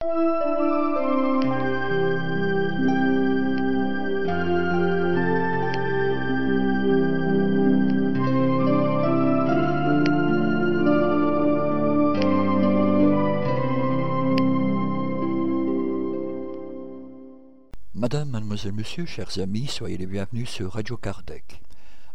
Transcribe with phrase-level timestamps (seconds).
[0.00, 0.14] Madame,
[18.30, 21.60] mademoiselle, monsieur, chers amis, soyez les bienvenus sur Radio Kardec.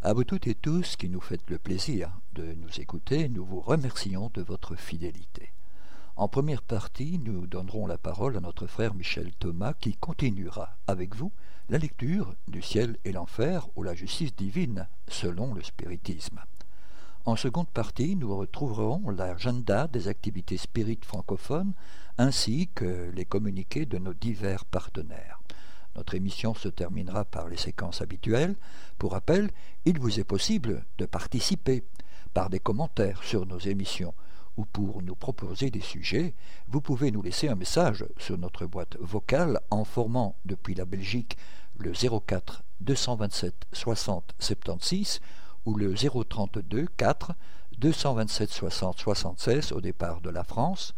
[0.02, 3.60] À vous toutes et tous qui nous faites le plaisir de nous écouter, nous vous
[3.60, 5.43] remercions de votre fidélité.
[6.16, 11.16] En première partie, nous donnerons la parole à notre frère Michel Thomas qui continuera avec
[11.16, 11.32] vous
[11.70, 16.40] la lecture du ciel et l'enfer ou la justice divine selon le spiritisme.
[17.26, 21.74] En seconde partie, nous retrouverons l'agenda des activités spirites francophones
[22.20, 25.42] ainsi que les communiqués de nos divers partenaires.
[25.96, 28.56] Notre émission se terminera par les séquences habituelles.
[29.00, 29.50] Pour rappel,
[29.86, 31.84] il vous est possible de participer
[32.36, 34.14] par des commentaires sur nos émissions
[34.58, 36.34] ou pour nous proposer des sujets,
[36.68, 41.38] vous pouvez nous laisser un message sur notre boîte vocale en formant depuis la Belgique
[41.78, 45.20] le 04 227 60 76
[45.66, 47.34] ou le 032 4
[47.80, 50.94] 227 60 76 au départ de la France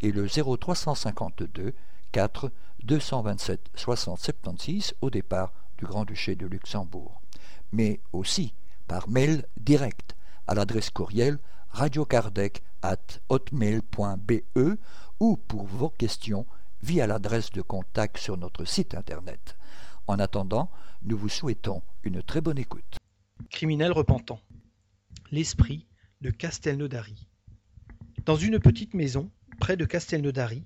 [0.00, 1.74] et le 0352
[2.12, 2.50] 4
[2.84, 7.20] 227 60 76 au départ du Grand-Duché de Luxembourg,
[7.72, 8.54] mais aussi
[8.86, 11.38] par mail direct à l'adresse courriel
[11.70, 14.78] radiokardec at hotmail.be
[15.20, 16.46] ou pour vos questions
[16.82, 19.56] via l'adresse de contact sur notre site internet.
[20.06, 20.70] En attendant,
[21.02, 22.96] nous vous souhaitons une très bonne écoute.
[23.50, 24.40] Criminel repentant.
[25.30, 25.86] L'esprit
[26.20, 27.28] de Castelnaudary.
[28.24, 30.64] Dans une petite maison, près de Castelnaudary,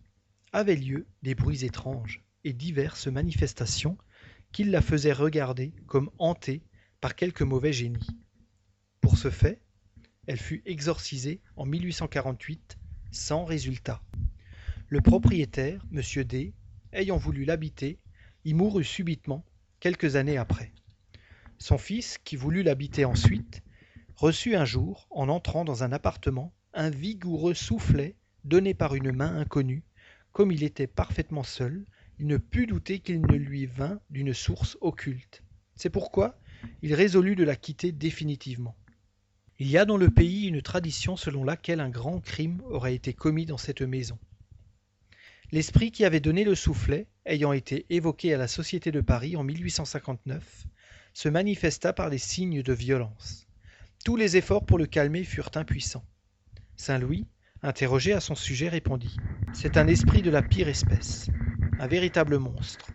[0.53, 3.99] avaient lieu des bruits étranges et diverses manifestations
[4.53, 6.63] qui la faisaient regarder comme hantée
[7.01, 8.07] par quelque mauvais génie.
[9.01, 9.61] Pour ce fait,
[10.27, 12.79] elle fut exorcisée en 1848
[13.11, 14.03] sans résultat.
[14.89, 16.25] Le propriétaire, M.
[16.25, 16.55] D,
[16.93, 17.99] ayant voulu l'habiter,
[18.45, 19.45] y mourut subitement
[19.81, 20.73] quelques années après.
[21.59, 23.63] Son fils, qui voulut l'habiter ensuite,
[24.17, 29.37] reçut un jour, en entrant dans un appartement, un vigoureux soufflet donné par une main
[29.37, 29.85] inconnue
[30.35, 31.87] comme il était parfaitement seul,
[32.19, 35.45] il ne put douter qu'il ne lui vînt d'une source occulte.
[35.77, 36.37] C'est pourquoi
[36.83, 38.77] il résolut de la quitter définitivement.
[39.61, 43.13] Il y a dans le pays une tradition selon laquelle un grand crime aurait été
[43.13, 44.19] commis dans cette maison.
[45.53, 49.45] L'esprit qui avait donné le soufflet, ayant été évoqué à la Société de Paris en
[49.45, 50.67] 1859,
[51.13, 53.47] se manifesta par des signes de violence.
[54.05, 56.05] Tous les efforts pour le calmer furent impuissants.
[56.77, 57.25] Saint Louis,
[57.63, 59.17] interrogé à son sujet, répondit
[59.53, 61.29] C'est un esprit de la pire espèce,
[61.79, 62.91] un véritable monstre.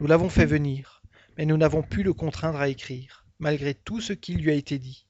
[0.00, 1.04] Nous l'avons fait venir,
[1.38, 4.80] mais nous n'avons pu le contraindre à écrire, malgré tout ce qui lui a été
[4.80, 5.06] dit.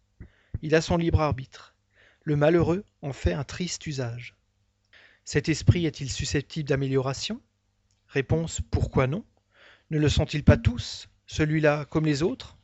[0.63, 1.75] Il a son libre arbitre.
[2.23, 4.37] Le malheureux en fait un triste usage.
[5.25, 7.41] Cet esprit est-il susceptible d'amélioration?
[8.07, 9.25] Réponse Pourquoi non?
[9.91, 12.57] Ne le sont-ils pas tous, celui-là comme les autres?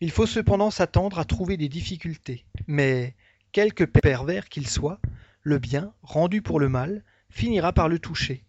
[0.00, 3.14] Il faut cependant s'attendre à trouver des difficultés, mais,
[3.52, 4.98] quelque pervers qu'il soit,
[5.42, 8.44] le bien, rendu pour le mal, finira par le toucher.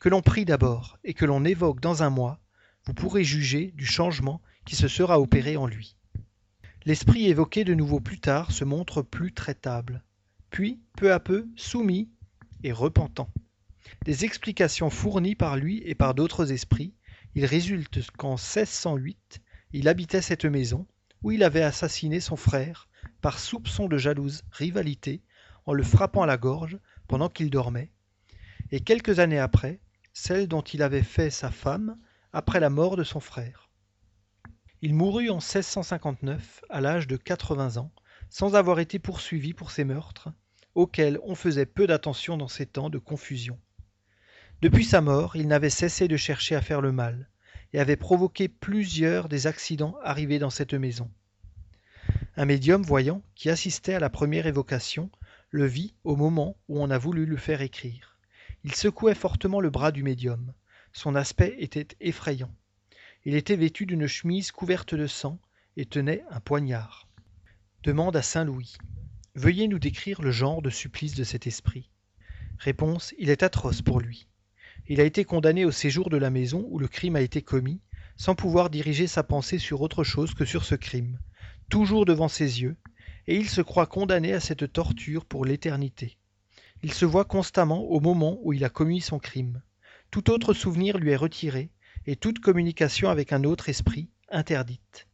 [0.00, 2.40] Que l'on prie d'abord et que l'on évoque dans un mois,
[2.84, 5.96] vous pourrez juger du changement qui se sera opéré en lui.
[6.86, 10.04] L'esprit évoqué de nouveau plus tard se montre plus traitable,
[10.50, 12.08] puis, peu à peu, soumis
[12.62, 13.28] et repentant.
[14.04, 16.94] Des explications fournies par lui et par d'autres esprits,
[17.34, 19.42] il résulte qu'en 1608,
[19.72, 20.86] il habitait cette maison,
[21.24, 22.88] où il avait assassiné son frère
[23.20, 25.22] par soupçon de jalouse rivalité
[25.64, 27.90] en le frappant à la gorge pendant qu'il dormait,
[28.70, 29.80] et quelques années après,
[30.12, 31.98] celle dont il avait fait sa femme
[32.32, 33.65] après la mort de son frère.
[34.82, 37.90] Il mourut en 1659 à l'âge de 80 ans,
[38.28, 40.28] sans avoir été poursuivi pour ces meurtres,
[40.74, 43.58] auxquels on faisait peu d'attention dans ces temps de confusion.
[44.60, 47.30] Depuis sa mort, il n'avait cessé de chercher à faire le mal,
[47.72, 51.10] et avait provoqué plusieurs des accidents arrivés dans cette maison.
[52.36, 55.10] Un médium voyant, qui assistait à la première évocation,
[55.50, 58.18] le vit au moment où on a voulu le faire écrire.
[58.62, 60.52] Il secouait fortement le bras du médium.
[60.92, 62.52] Son aspect était effrayant.
[63.28, 65.40] Il était vêtu d'une chemise couverte de sang
[65.76, 67.08] et tenait un poignard.
[67.82, 68.76] Demande à Saint Louis.
[69.34, 71.90] Veuillez nous décrire le genre de supplice de cet esprit.
[72.58, 74.28] Réponse Il est atroce pour lui.
[74.86, 77.80] Il a été condamné au séjour de la maison où le crime a été commis,
[78.16, 81.18] sans pouvoir diriger sa pensée sur autre chose que sur ce crime,
[81.68, 82.76] toujours devant ses yeux,
[83.26, 86.16] et il se croit condamné à cette torture pour l'éternité.
[86.84, 89.62] Il se voit constamment au moment où il a commis son crime.
[90.12, 91.70] Tout autre souvenir lui est retiré,
[92.06, 95.06] et toute communication avec un autre esprit interdite.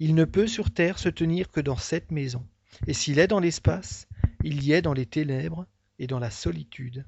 [0.00, 2.46] Il ne peut sur terre se tenir que dans cette maison,
[2.86, 4.06] et s'il est dans l'espace,
[4.44, 5.66] il y est dans les ténèbres
[5.98, 7.04] et dans la solitude.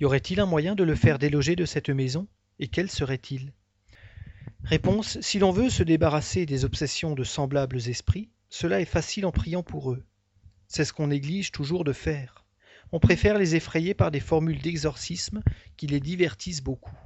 [0.00, 2.26] Y aurait-il un moyen de le faire déloger de cette maison?
[2.58, 3.52] Et quel serait-il?
[4.64, 9.32] Réponse Si l'on veut se débarrasser des obsessions de semblables esprits, cela est facile en
[9.32, 10.04] priant pour eux.
[10.66, 12.44] C'est ce qu'on néglige toujours de faire.
[12.92, 15.42] On préfère les effrayer par des formules d'exorcisme
[15.76, 16.96] qui les divertissent beaucoup.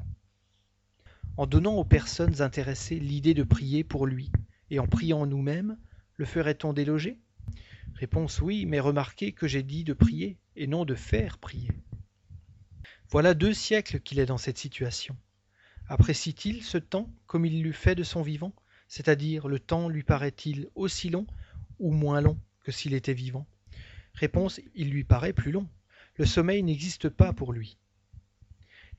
[1.36, 4.30] En donnant aux personnes intéressées l'idée de prier pour lui,
[4.70, 5.78] et en priant nous-mêmes,
[6.16, 7.18] le ferait-on déloger?
[7.94, 11.70] Réponse oui, mais remarquez que j'ai dit de prier, et non de faire prier.
[13.08, 15.16] Voilà deux siècles qu'il est dans cette situation.
[15.88, 18.52] Apprécie-t-il ce temps comme il l'eût fait de son vivant?
[18.86, 21.26] C'est-à-dire le temps lui paraît-il aussi long
[21.78, 23.46] ou moins long que s'il était vivant?
[24.14, 25.68] Réponse il lui paraît plus long.
[26.16, 27.78] Le sommeil n'existe pas pour lui.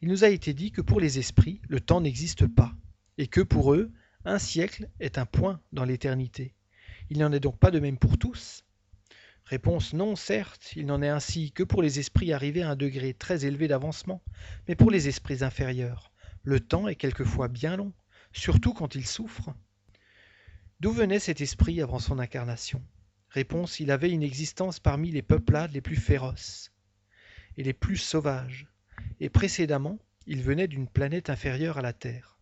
[0.04, 2.74] Il nous a été dit que pour les esprits, le temps n'existe pas,
[3.20, 3.92] et que pour eux,
[4.26, 6.56] un siècle est un point dans l'éternité.
[7.12, 8.66] Il n'en est donc pas de même pour tous.
[9.46, 13.14] Réponse non, certes, il n'en est ainsi que pour les esprits arrivés à un degré
[13.14, 14.24] très élevé d'avancement,
[14.68, 16.12] mais pour les esprits inférieurs,
[16.42, 17.94] le temps est quelquefois bien long,
[18.32, 19.54] surtout quand ils souffrent.
[20.80, 22.82] D'où venait cet esprit avant son incarnation?
[23.30, 26.72] Réponse il avait une existence parmi les peuplades les plus féroces
[27.56, 28.68] et les plus sauvages
[29.22, 32.40] et précédemment il venait d'une planète inférieure à la Terre.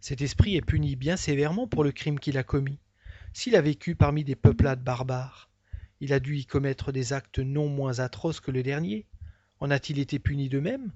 [0.00, 2.78] Cet esprit est puni bien sévèrement pour le crime qu'il a commis.
[3.32, 5.50] S'il a vécu parmi des peuplades barbares,
[6.00, 9.06] il a dû y commettre des actes non moins atroces que le dernier.
[9.60, 10.92] En a-t-il été puni de même?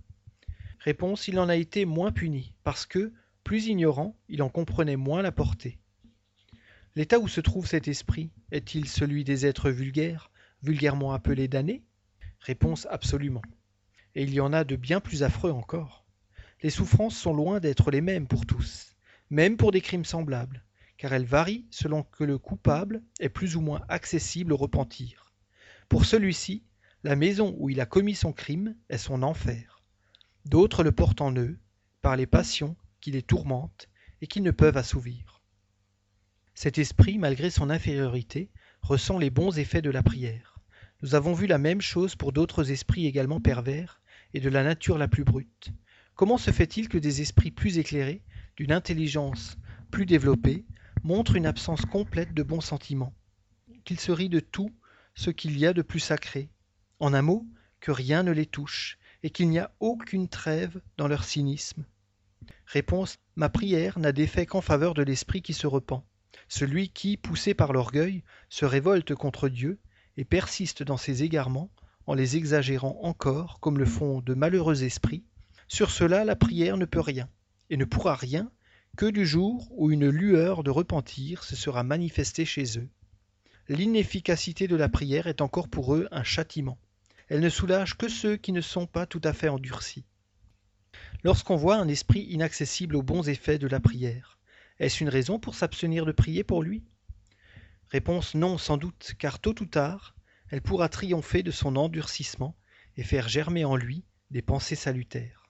[0.81, 3.12] Réponse il en a été moins puni, parce que,
[3.44, 5.79] plus ignorant, il en comprenait moins la portée.
[6.94, 10.31] L'état où se trouve cet esprit est-il celui des êtres vulgaires,
[10.62, 11.85] vulgairement appelés damnés?
[12.41, 13.43] Réponse absolument
[14.17, 16.07] et il y en a de bien plus affreux encore.
[16.63, 18.97] Les souffrances sont loin d'être les mêmes pour tous,
[19.29, 20.65] même pour des crimes semblables,
[20.97, 25.35] car elles varient selon que le coupable est plus ou moins accessible au repentir.
[25.91, 26.65] Pour celui-ci,
[27.05, 29.83] la maison où il a commis son crime est son enfer.
[30.47, 31.59] D'autres le portent en eux,
[32.01, 33.91] par les passions qui les tourmentent
[34.23, 35.43] et qu'ils ne peuvent assouvir.
[36.55, 40.59] Cet esprit, malgré son infériorité, ressent les bons effets de la prière.
[41.03, 44.01] Nous avons vu la même chose pour d'autres esprits également pervers,
[44.34, 45.73] et de la nature la plus brute.
[46.14, 48.23] Comment se fait-il que des esprits plus éclairés,
[48.56, 49.58] d'une intelligence
[49.90, 50.64] plus développée,
[51.02, 53.14] montrent une absence complète de bons sentiments?
[53.84, 54.70] Qu'ils se rient de tout
[55.14, 56.49] ce qu'il y a de plus sacré
[57.00, 57.46] En un mot,
[57.81, 61.84] que rien ne les touche, et qu'il n'y a aucune trêve dans leur cynisme
[62.67, 66.02] Réponse Ma prière n'a d'effet qu'en faveur de l'esprit qui se repent.
[66.49, 69.79] Celui qui, poussé par l'orgueil, se révolte contre Dieu
[70.17, 71.70] et persiste dans ses égarements,
[72.06, 75.25] en les exagérant encore comme le font de malheureux esprits,
[75.69, 77.29] sur cela la prière ne peut rien,
[77.70, 78.50] et ne pourra rien
[78.97, 82.88] que du jour où une lueur de repentir se sera manifestée chez eux.
[83.69, 86.79] L'inefficacité de la prière est encore pour eux un châtiment.
[87.29, 90.05] Elle ne soulage que ceux qui ne sont pas tout à fait endurcis.
[91.25, 94.38] Lorsqu'on voit un esprit inaccessible aux bons effets de la prière,
[94.79, 96.85] est-ce une raison pour s'abstenir de prier pour lui?
[97.88, 100.16] Réponse non sans doute, car tôt ou tard,
[100.50, 102.56] elle pourra triompher de son endurcissement
[102.96, 105.48] et faire germer en lui des pensées salutaires.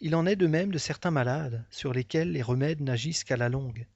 [0.00, 3.48] Il en est de même de certains malades sur lesquels les remèdes n'agissent qu'à la
[3.48, 3.86] longue.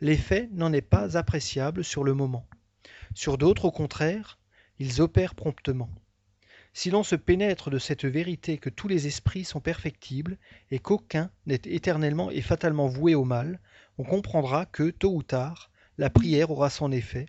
[0.00, 2.46] L'effet n'en est pas appréciable sur le moment.
[3.14, 4.38] Sur d'autres, au contraire,
[4.78, 5.90] ils opèrent promptement.
[6.72, 10.38] Si l'on se pénètre de cette vérité que tous les esprits sont perfectibles
[10.70, 13.60] et qu'aucun n'est éternellement et fatalement voué au mal,
[13.98, 17.26] on comprendra que, tôt ou tard, la prière aura son effet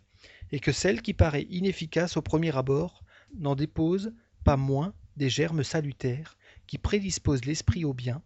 [0.54, 3.04] et que celle qui paraît inefficace au premier abord
[3.40, 8.22] n'en dépose pas moins des germes salutaires qui prédisposent l'esprit au bien,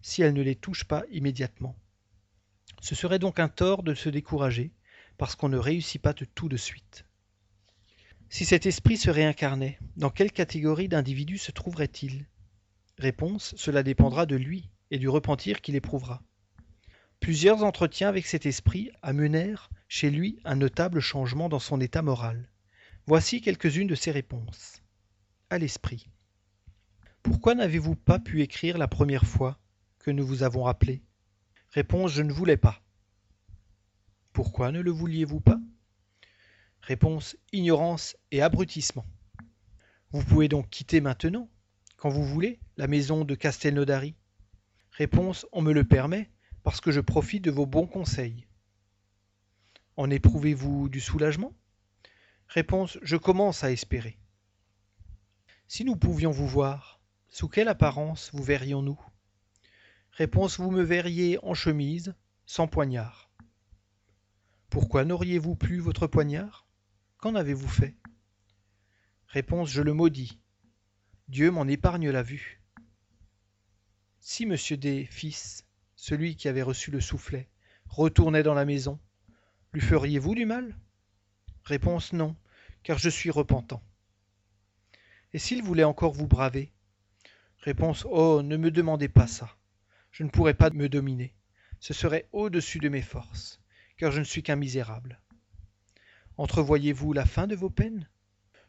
[0.00, 1.76] si elle ne les touche pas immédiatement.
[2.80, 4.72] Ce serait donc un tort de se décourager,
[5.18, 7.04] parce qu'on ne réussit pas tout de suite.
[8.30, 12.24] Si cet esprit se réincarnait, dans quelle catégorie d'individus se trouverait-il?
[12.96, 16.22] Réponse, cela dépendra de lui et du repentir qu'il éprouvera.
[17.20, 22.48] Plusieurs entretiens avec cet esprit amenèrent chez lui un notable changement dans son état moral.
[23.06, 24.82] Voici quelques-unes de ses réponses.
[25.50, 26.08] À l'esprit.
[27.22, 29.58] Pourquoi n'avez-vous pas pu écrire la première fois
[29.98, 31.02] que nous vous avons appelé
[31.70, 32.82] Réponse Je ne voulais pas.
[34.32, 35.58] Pourquoi ne le vouliez-vous pas?
[36.82, 39.04] Réponse Ignorance et abrutissement.
[40.12, 41.50] Vous pouvez donc quitter maintenant,
[41.96, 44.14] quand vous voulez, la maison de Castelnaudary?
[44.92, 46.30] Réponse On me le permet,
[46.62, 48.46] parce que je profite de vos bons conseils.
[49.96, 51.52] En éprouvez-vous du soulagement?
[52.48, 54.18] Réponse Je commence à espérer.
[55.66, 58.98] Si nous pouvions vous voir, sous quelle apparence vous verrions-nous?
[60.12, 62.14] Réponse Vous me verriez en chemise,
[62.46, 63.30] sans poignard.
[64.70, 66.66] Pourquoi n'auriez-vous plus votre poignard?
[67.18, 67.96] Qu'en avez-vous fait?
[69.26, 70.40] Réponse Je le maudis.
[71.28, 72.62] Dieu m'en épargne la vue.
[74.20, 75.66] Si monsieur D, fils,
[76.00, 77.48] celui qui avait reçu le soufflet,
[77.88, 79.00] retournait dans la maison,
[79.72, 80.78] lui feriez-vous du mal?
[81.64, 82.36] Réponse non,
[82.84, 83.82] car je suis repentant.
[85.32, 86.72] Et s'il voulait encore vous braver?
[87.58, 89.56] Réponse Oh, ne me demandez pas ça.
[90.12, 91.34] Je ne pourrais pas me dominer.
[91.80, 93.60] Ce serait au-dessus de mes forces,
[93.96, 95.20] car je ne suis qu'un misérable.
[96.36, 98.08] Entrevoyez-vous la fin de vos peines?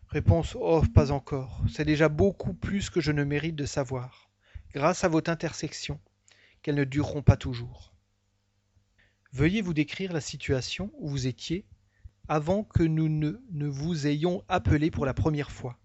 [0.07, 1.61] Réponse Oh, pas encore.
[1.71, 4.31] C'est déjà beaucoup plus que je ne mérite de savoir,
[4.73, 5.99] grâce à votre intersection,
[6.61, 7.93] qu'elles ne dureront pas toujours.
[9.31, 11.65] Veuillez vous décrire la situation où vous étiez
[12.27, 15.79] avant que nous ne, vous ayons appelé pour la première fois.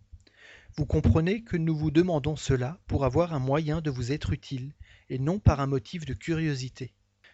[0.76, 4.72] Vous comprenez que nous vous demandons cela pour avoir un moyen de vous être utile,
[5.08, 6.92] et non par un motif de curiosité.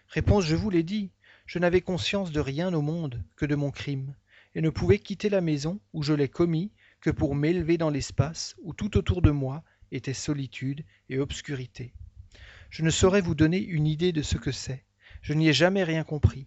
[0.08, 1.10] Réponse Je vous l'ai dit,
[1.46, 4.14] je n'avais conscience de rien au monde que de mon crime,
[4.54, 6.70] et ne pouvais quitter la maison où je l'ai commis
[7.00, 11.94] que pour m'élever dans l'espace où tout autour de moi était solitude et obscurité.
[12.70, 14.84] Je ne saurais vous donner une idée de ce que c'est.
[15.22, 16.46] Je n'y ai jamais rien compris.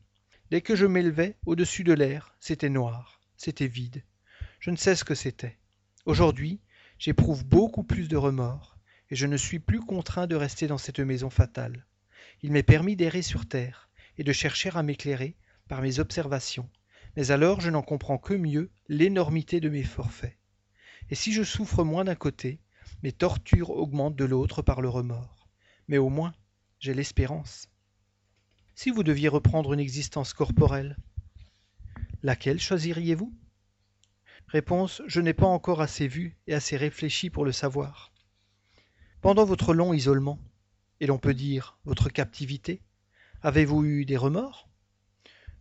[0.51, 4.03] Dès que je m'élevais au-dessus de l'air, c'était noir, c'était vide.
[4.61, 5.57] Je ne sais ce que c'était.
[6.05, 6.61] Aujourd'hui,
[6.97, 8.77] j'éprouve beaucoup plus de remords,
[9.09, 11.85] et je ne suis plus contraint de rester dans cette maison fatale.
[12.41, 15.35] Il m'est permis d'errer sur terre, et de chercher à m'éclairer
[15.67, 16.69] par mes observations,
[17.17, 20.37] mais alors je n'en comprends que mieux l'énormité de mes forfaits.
[21.09, 22.61] Et si je souffre moins d'un côté,
[23.01, 25.42] mes tortures augmentent de l'autre par le remords.
[25.87, 26.33] Mais au moins,
[26.79, 27.67] j'ai l'espérance.
[28.75, 30.97] Si vous deviez reprendre une existence corporelle,
[32.23, 33.33] laquelle choisiriez-vous?
[34.47, 38.11] Réponse Je n'ai pas encore assez vu et assez réfléchi pour le savoir.
[39.21, 40.39] Pendant votre long isolement,
[40.99, 42.81] et l'on peut dire votre captivité,
[43.41, 44.69] avez-vous eu des remords?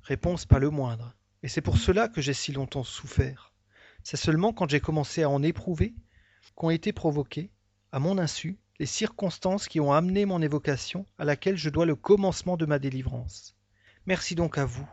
[0.02, 3.52] Réponse Pas le moindre, et c'est pour cela que j'ai si longtemps souffert.
[4.02, 5.95] C'est seulement quand j'ai commencé à en éprouver
[6.55, 7.50] qu'ont été provoquées,
[7.93, 11.95] à mon insu, les circonstances qui ont amené mon évocation à laquelle je dois le
[11.97, 13.55] commencement de ma délivrance.
[14.07, 14.88] Merci donc à vous,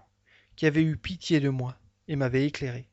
[0.55, 2.87] qui avez eu pitié de moi et m'avez éclairé.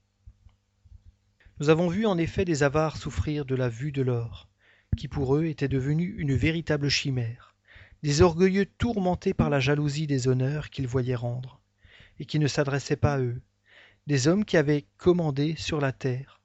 [1.58, 4.48] Nous avons vu en effet des avares souffrir de la vue de l'or,
[4.96, 7.54] qui pour eux était devenu une véritable chimère,
[8.02, 11.60] des orgueilleux tourmentés par la jalousie des honneurs qu'ils voyaient rendre,
[12.18, 13.40] et qui ne s'adressaient pas à eux,
[14.06, 16.40] des hommes qui avaient commandé sur la terre,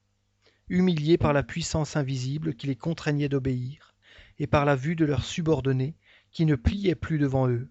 [0.69, 3.90] humiliés par la puissance invisible qui les contraignait d'obéir,
[4.41, 5.93] et par la vue de leurs subordonnés
[6.31, 7.69] qui ne pliaient plus devant eux.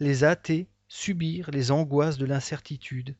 [0.00, 3.14] Les athées subirent les angoisses de l'incertitude,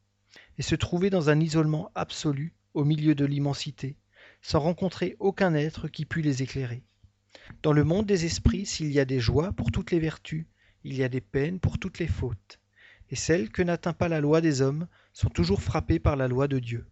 [0.59, 3.97] et se trouver dans un isolement absolu au milieu de l'immensité,
[4.43, 6.83] sans rencontrer aucun être qui pût les éclairer.
[7.63, 10.45] Dans le monde des esprits, s'il y a des joies pour toutes les vertus,
[10.83, 12.59] il y a des peines pour toutes les fautes,
[13.09, 16.49] et celles que n'atteint pas la loi des hommes sont toujours frappées par la loi
[16.49, 16.89] de Dieu.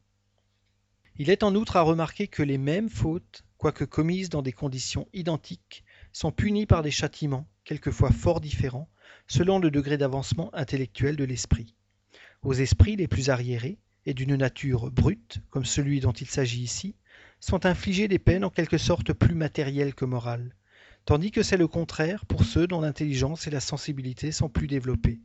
[1.17, 5.07] Il est en outre à remarquer que les mêmes fautes, quoique commises dans des conditions
[5.13, 8.89] identiques, sont punies par des châtiments, quelquefois fort différents,
[9.29, 11.77] selon le degré d'avancement intellectuel de l'esprit.
[12.43, 16.97] Aux esprits les plus arriérés, et d'une nature brute, comme celui dont il s'agit ici,
[17.39, 20.57] sont infligées des peines en quelque sorte plus matérielles que morales,
[21.05, 25.21] tandis que c'est le contraire pour ceux dont l'intelligence et la sensibilité sont plus développées.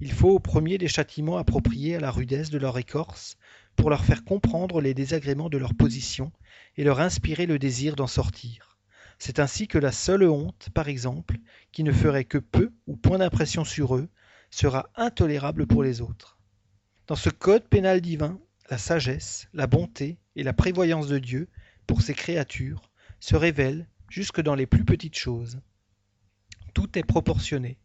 [0.00, 3.36] Il faut au premier des châtiments appropriés à la rudesse de leur écorce,
[3.76, 6.32] pour leur faire comprendre les désagréments de leur position
[6.76, 8.78] et leur inspirer le désir d'en sortir.
[9.18, 11.36] C'est ainsi que la seule honte, par exemple,
[11.72, 14.08] qui ne ferait que peu ou point d'impression sur eux,
[14.50, 16.38] sera intolérable pour les autres.
[17.06, 18.38] Dans ce code pénal divin,
[18.70, 21.48] la sagesse, la bonté et la prévoyance de Dieu
[21.86, 22.90] pour ses créatures
[23.20, 25.60] se révèlent jusque dans les plus petites choses.
[26.74, 27.78] Tout est proportionné,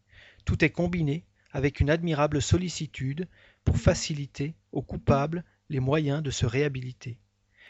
[0.45, 3.27] tout est combiné avec une admirable sollicitude
[3.63, 7.17] pour faciliter aux coupables les moyens de se réhabiliter.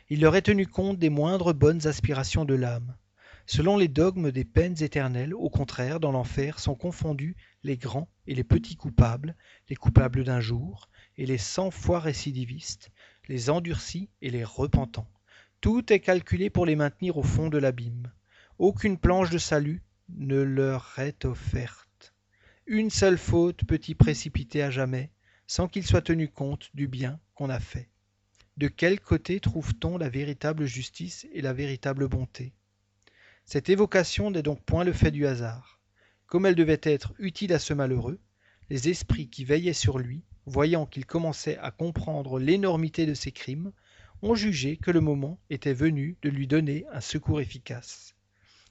[0.10, 2.98] Il leur est tenu compte des moindres bonnes aspirations de l'âme.
[3.46, 8.34] Selon les dogmes des peines éternelles, au contraire, dans l'enfer sont confondus les grands et
[8.34, 9.36] les petits coupables,
[9.70, 10.89] les coupables d'un jour
[11.20, 12.89] et les cent fois récidivistes,
[13.27, 15.12] les endurcis et les repentants.
[15.60, 18.12] Tout est calculé pour les maintenir au fond de l'abîme.
[18.58, 22.15] Aucune planche de salut ne leur est offerte.
[22.65, 25.12] Une seule faute peut y précipiter à jamais,
[25.46, 27.90] sans qu'il soit tenu compte du bien qu'on a fait.
[28.58, 32.53] De quel côté trouve-t-on la véritable justice et la véritable bonté?
[33.46, 35.79] Cette évocation n'est donc point le fait du hasard.
[36.27, 38.20] Comme elle devait être utile à ce malheureux,
[38.70, 43.72] les esprits qui veillaient sur lui, voyant qu'il commençait à comprendre l'énormité de ses crimes,
[44.22, 48.15] ont jugé que le moment était venu de lui donner un secours efficace.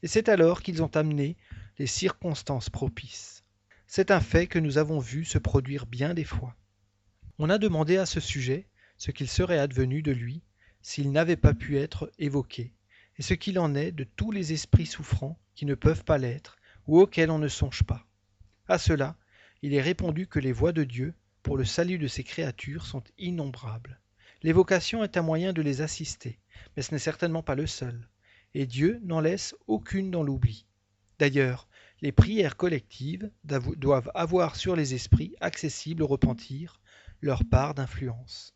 [0.02, 1.36] Et c'est alors qu'ils ont amené
[1.78, 3.44] les circonstances propices.
[3.86, 6.54] C'est un fait que nous avons vu se produire bien des fois.
[7.38, 8.66] On a demandé à ce sujet
[9.00, 10.42] ce qu'il serait advenu de lui
[10.82, 12.74] s'il n'avait pas pu être évoqué,
[13.16, 16.58] et ce qu'il en est de tous les esprits souffrants qui ne peuvent pas l'être
[16.86, 18.06] ou auxquels on ne songe pas.
[18.68, 19.16] À cela,
[19.62, 23.02] il est répondu que les voies de Dieu pour le salut de ses créatures sont
[23.16, 23.98] innombrables.
[24.42, 26.38] L'évocation est un moyen de les assister,
[26.76, 28.06] mais ce n'est certainement pas le seul,
[28.52, 30.66] et Dieu n'en laisse aucune dans l'oubli.
[31.18, 31.68] D'ailleurs,
[32.02, 36.82] les prières collectives doivent avoir sur les esprits accessibles au repentir
[37.22, 38.54] leur part d'influence.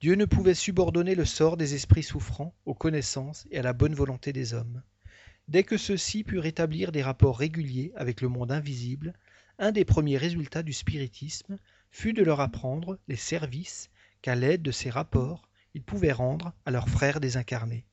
[0.00, 3.94] Dieu ne pouvait subordonner le sort des esprits souffrants aux connaissances et à la bonne
[3.94, 4.82] volonté des hommes.
[5.48, 9.14] Dès que ceux-ci purent établir des rapports réguliers avec le monde invisible,
[9.58, 11.58] un des premiers résultats du spiritisme
[11.90, 13.88] fut de leur apprendre les services
[14.20, 17.86] qu'à l'aide de ces rapports ils pouvaient rendre à leurs frères désincarnés.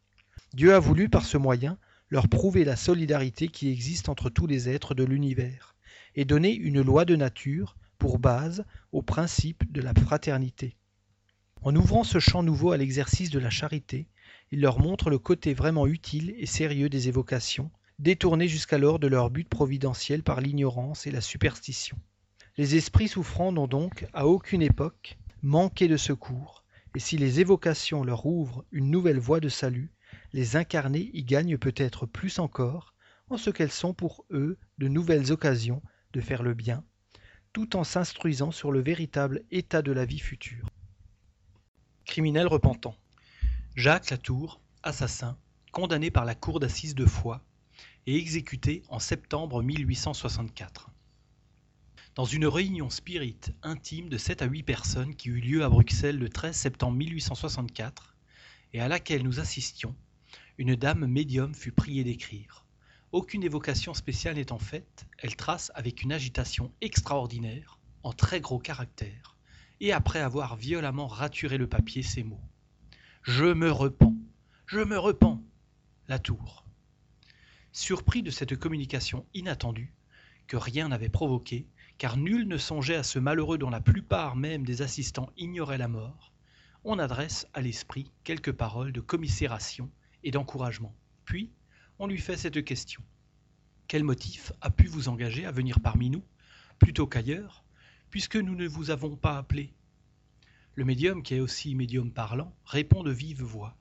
[0.53, 1.77] Dieu a voulu par ce moyen
[2.09, 5.75] leur prouver la solidarité qui existe entre tous les êtres de l'univers,
[6.15, 10.75] et donner une loi de nature pour base au principe de la fraternité.
[11.65, 14.09] En ouvrant ce champ nouveau à l'exercice de la charité,
[14.51, 19.29] il leur montre le côté vraiment utile et sérieux des évocations, détournées jusqu'alors de leur
[19.29, 21.97] but providentiel par l'ignorance et la superstition.
[22.57, 26.65] Les esprits souffrants n'ont donc, à aucune époque, manqué de secours,
[26.95, 29.89] et si les évocations leur ouvrent une nouvelle voie de salut,
[30.33, 32.93] les incarnés y gagnent peut-être plus encore,
[33.29, 36.83] en ce qu'elles sont pour eux de nouvelles occasions de faire le bien,
[37.53, 40.67] tout en s'instruisant sur le véritable état de la vie future.
[42.05, 42.95] Criminel repentant.
[43.75, 45.37] Jacques Latour, assassin,
[45.71, 47.41] condamné par la cour d'assises de Foix
[48.05, 50.91] et exécuté en septembre 1864.
[52.15, 56.19] Dans une réunion spirit intime de 7 à 8 personnes qui eut lieu à Bruxelles
[56.19, 58.15] le 13 septembre 1864
[58.73, 59.95] et à laquelle nous assistions,
[60.57, 62.65] une dame médium fut priée d'écrire.
[63.11, 69.32] Aucune évocation spéciale n'étant faite, elle trace avec une agitation extraordinaire, en très gros caractères,
[69.83, 72.39] et après avoir violemment raturé le papier, ces mots.
[73.21, 74.15] Je me repens,
[74.65, 75.43] je me repens.
[76.07, 76.63] La tour.
[77.73, 79.93] Surpris de cette communication inattendue,
[80.47, 84.65] que rien n'avait provoquée, car nul ne songeait à ce malheureux dont la plupart même
[84.65, 86.31] des assistants ignoraient la mort,
[86.85, 89.91] on adresse à l'esprit quelques paroles de commisération
[90.23, 90.95] et d'encouragement.
[91.25, 91.51] Puis,
[91.99, 93.01] on lui fait cette question.
[93.89, 96.23] Quel motif a pu vous engager à venir parmi nous,
[96.79, 97.65] plutôt qu'ailleurs,
[98.13, 99.73] puisque nous ne vous avons pas appelé
[100.75, 103.75] Le médium, qui est aussi médium parlant, répond de vive voix.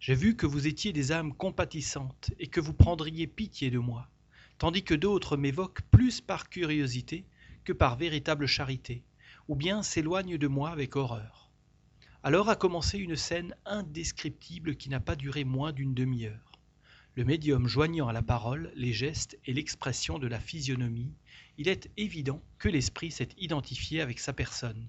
[0.00, 4.08] J'ai vu que vous étiez des âmes compatissantes et que vous prendriez pitié de moi
[4.56, 7.26] tandis que d'autres m'évoquent plus par curiosité
[7.64, 9.02] que par véritable charité,
[9.48, 11.50] ou bien s'éloignent de moi avec horreur.
[12.22, 16.52] Alors a commencé une scène indescriptible qui n'a pas duré moins d'une demi-heure.
[17.14, 21.12] Le médium joignant à la parole les gestes et l'expression de la physionomie,
[21.58, 24.88] il est évident que l'esprit s'est identifié avec sa personne.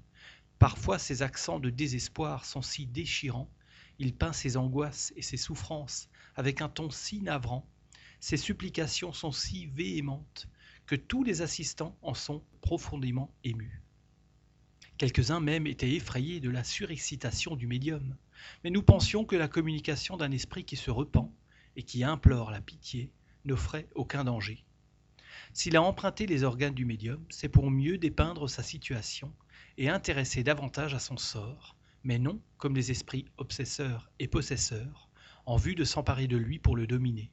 [0.60, 3.52] Parfois ses accents de désespoir sont si déchirants,
[4.00, 7.68] il peint ses angoisses et ses souffrances avec un ton si navrant
[8.20, 10.48] ces supplications sont si véhémentes
[10.88, 13.84] que tous les assistants en sont profondément émus.
[14.98, 18.16] Quelques-uns même étaient effrayés de la surexcitation du médium,
[18.64, 21.32] mais nous pensions que la communication d'un esprit qui se repent
[21.76, 23.12] et qui implore la pitié
[23.44, 24.64] n'offrait aucun danger.
[25.58, 29.34] S'il a emprunté les organes du médium, c'est pour mieux dépeindre sa situation
[29.78, 35.08] et intéresser davantage à son sort, mais non comme les esprits obsesseurs et possesseurs,
[35.46, 37.32] en vue de s'emparer de lui pour le dominer.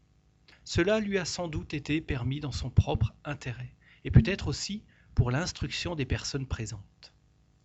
[0.63, 4.85] Cela lui a sans doute été permis dans son propre intérêt, et peut-être aussi
[5.17, 7.13] pour l'instruction des personnes présentes.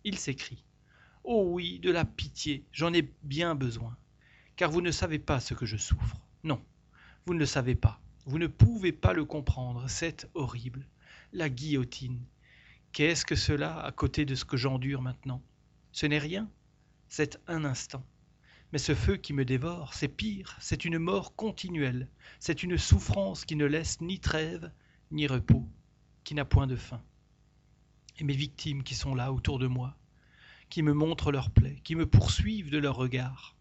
[0.02, 0.64] Il s'écrie
[1.22, 3.96] Oh oui, de la pitié, j'en ai bien besoin,
[4.56, 6.20] car vous ne savez pas ce que je souffre.
[6.42, 6.60] Non,
[7.26, 10.86] vous ne le savez pas, vous ne pouvez pas le comprendre, c'est horrible.
[11.32, 12.20] La guillotine.
[12.92, 15.42] Qu'est-ce que cela à côté de ce que j'endure maintenant?
[15.92, 16.46] Ce n'est rien,
[17.08, 18.04] c'est un instant.
[18.70, 22.06] Mais ce feu qui me dévore, c'est pire, c'est une mort continuelle,
[22.38, 24.70] c'est une souffrance qui ne laisse ni trêve,
[25.10, 25.66] ni repos,
[26.22, 27.00] qui n'a point de fin.
[28.18, 29.96] Et mes victimes qui sont là autour de moi,
[30.68, 33.56] qui me montrent leurs plaies, qui me poursuivent de leurs regards,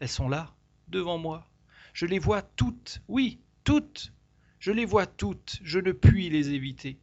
[0.00, 0.56] elles sont là,
[0.88, 1.48] devant moi.
[1.92, 4.14] Je les vois toutes, oui, toutes.
[4.60, 6.98] Je les vois toutes, je ne puis les éviter.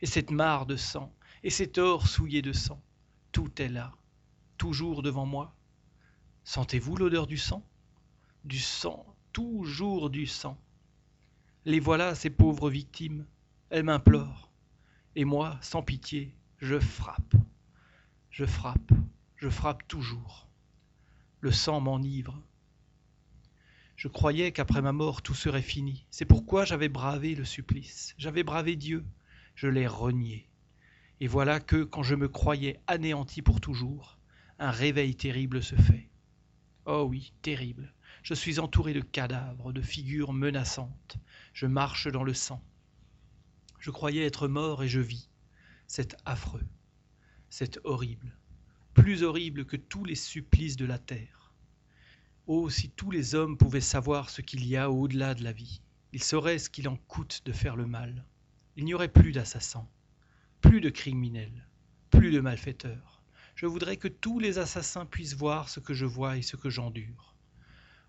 [0.00, 2.82] Et cette mare de sang, et cet or souillé de sang,
[3.30, 3.94] tout est là,
[4.56, 5.54] toujours devant moi.
[6.42, 7.64] Sentez-vous l'odeur du sang?
[8.44, 10.58] Du sang, toujours du sang.
[11.64, 13.24] Les voilà, ces pauvres victimes.
[13.70, 14.50] Elles m'implorent.
[15.14, 17.36] Et moi, sans pitié, je frappe.
[18.32, 18.90] Je frappe,
[19.36, 20.48] je frappe toujours.
[21.38, 22.42] Le sang m'enivre.
[23.98, 26.06] Je croyais qu'après ma mort tout serait fini.
[26.12, 28.14] C'est pourquoi j'avais bravé le supplice.
[28.16, 29.04] J'avais bravé Dieu.
[29.56, 30.48] Je l'ai renié.
[31.18, 34.16] Et voilà que, quand je me croyais anéanti pour toujours,
[34.60, 36.08] un réveil terrible se fait.
[36.86, 37.92] Oh oui, terrible.
[38.22, 41.16] Je suis entouré de cadavres, de figures menaçantes.
[41.52, 42.62] Je marche dans le sang.
[43.80, 45.28] Je croyais être mort et je vis.
[45.88, 46.64] C'est affreux.
[47.50, 48.32] C'est horrible.
[48.94, 51.37] Plus horrible que tous les supplices de la terre.
[52.50, 55.82] Oh, si tous les hommes pouvaient savoir ce qu'il y a au-delà de la vie,
[56.14, 58.24] ils sauraient ce qu'il en coûte de faire le mal.
[58.74, 59.86] Il n'y aurait plus d'assassins,
[60.62, 61.68] plus de criminels,
[62.08, 63.20] plus de malfaiteurs.
[63.54, 66.70] Je voudrais que tous les assassins puissent voir ce que je vois et ce que
[66.70, 67.34] j'endure.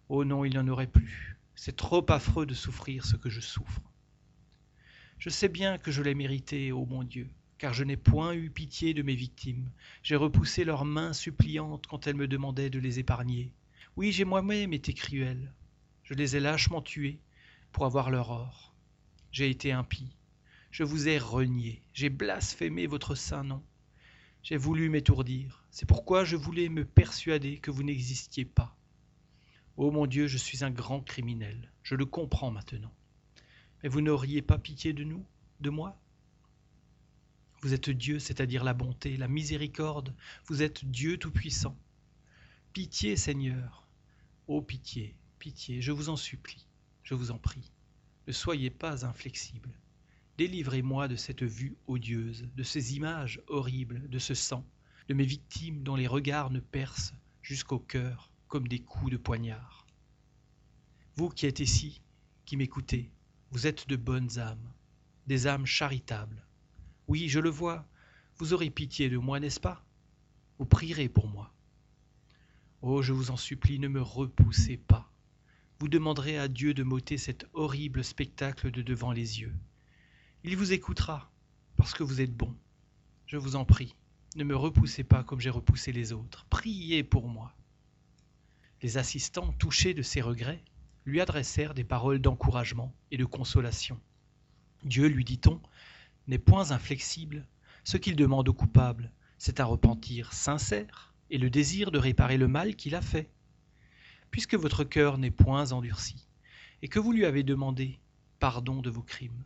[0.08, 1.38] Oh non, il n'y en aurait plus.
[1.54, 3.82] C'est trop affreux de souffrir ce que je souffre.
[5.18, 8.50] Je sais bien que je l'ai mérité, ô mon Dieu, car je n'ai point eu
[8.50, 9.70] pitié de mes victimes.
[10.02, 13.52] J'ai repoussé leurs mains suppliantes quand elles me demandaient de les épargner.
[14.00, 15.54] Oui, j'ai moi-même été cruel.
[16.04, 17.20] Je les ai lâchement tués
[17.74, 18.74] pour avoir leur or.
[19.30, 20.16] J'ai été impie.
[20.72, 21.82] Je vous ai renié.
[21.92, 23.62] J'ai blasphémé votre saint nom.
[24.42, 25.66] J'ai voulu m'étourdir.
[25.70, 28.74] C'est pourquoi je voulais me persuader que vous n'existiez pas.
[29.76, 32.94] Oh mon Dieu, je suis un grand criminel, je le comprends maintenant.
[33.84, 35.26] Mais vous n'auriez pas pitié de nous,
[35.60, 36.02] de moi?
[37.64, 41.78] Vous êtes Dieu, c'est-à-dire la bonté, la miséricorde, vous êtes Dieu Tout-Puissant.
[42.72, 43.89] Pitié, Seigneur.
[44.52, 46.66] Oh pitié, pitié, je vous en supplie,
[47.04, 47.72] je vous en prie.
[48.26, 49.70] Ne soyez pas inflexible.
[50.40, 54.66] Délivrez-moi de cette vue odieuse, de ces images horribles, de ce sang,
[55.08, 59.86] de mes victimes dont les regards ne percent jusqu'au cœur comme des coups de poignard.
[61.16, 62.02] Vous qui êtes ici,
[62.46, 63.12] qui m'écoutez,
[63.52, 64.74] vous êtes de bonnes âmes,
[65.28, 66.44] des âmes charitables.
[67.08, 67.88] Oui, je le vois,
[68.38, 69.86] vous aurez pitié de moi, n'est-ce pas?
[70.58, 71.54] Vous prierez pour moi.
[72.82, 75.12] Oh, je vous en supplie, ne me repoussez pas.
[75.80, 79.54] Vous demanderez à Dieu de m'ôter cet horrible spectacle de devant les yeux.
[80.46, 81.30] Il vous écoutera,
[81.76, 82.56] parce que vous êtes bon.
[83.26, 83.98] Je vous en prie,
[84.38, 86.46] ne me repoussez pas comme j'ai repoussé les autres.
[86.50, 87.54] Priez pour moi.
[88.82, 90.64] Les assistants, touchés de ses regrets,
[91.04, 94.00] lui adressèrent des paroles d'encouragement et de consolation.
[94.86, 95.60] Dieu, lui dit-on,
[96.28, 97.46] n'est point inflexible.
[97.84, 102.48] Ce qu'il demande au coupable, c'est un repentir sincère et le désir de réparer le
[102.48, 103.30] mal qu'il a fait.
[104.32, 106.28] Puisque votre cœur n'est point endurci,
[106.82, 108.00] et que vous lui avez demandé
[108.40, 109.44] pardon de vos crimes,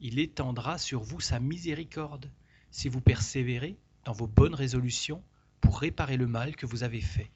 [0.00, 2.30] il étendra sur vous sa miséricorde,
[2.70, 5.22] si vous persévérez dans vos bonnes résolutions
[5.60, 7.30] pour réparer le mal que vous avez fait.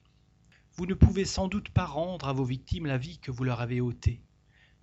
[0.75, 3.61] Vous ne pouvez sans doute pas rendre à vos victimes la vie que vous leur
[3.61, 4.21] avez ôtée,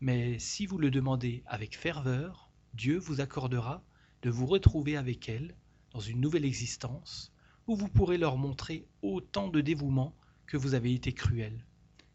[0.00, 3.82] mais si vous le demandez avec ferveur, Dieu vous accordera
[4.22, 5.54] de vous retrouver avec elles
[5.92, 7.32] dans une nouvelle existence
[7.74, 10.14] vous pourrez leur montrer autant de dévouement
[10.46, 11.64] que vous avez été cruel.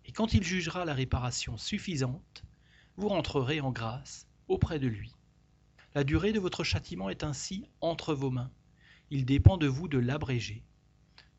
[0.05, 2.43] Et quand il jugera la réparation suffisante,
[2.97, 5.13] vous rentrerez en grâce auprès de lui.
[5.95, 8.51] La durée de votre châtiment est ainsi entre vos mains.
[9.09, 10.63] Il dépend de vous de l'abréger.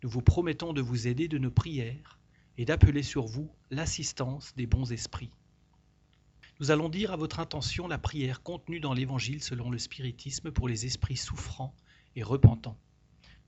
[0.03, 2.19] Nous vous promettons de vous aider de nos prières
[2.59, 5.31] et d'appeler sur vous l'assistance des bons esprits.
[6.59, 10.69] Nous allons dire à votre intention la prière contenue dans l'Évangile selon le spiritisme pour
[10.69, 11.75] les esprits souffrants
[12.15, 12.79] et repentants.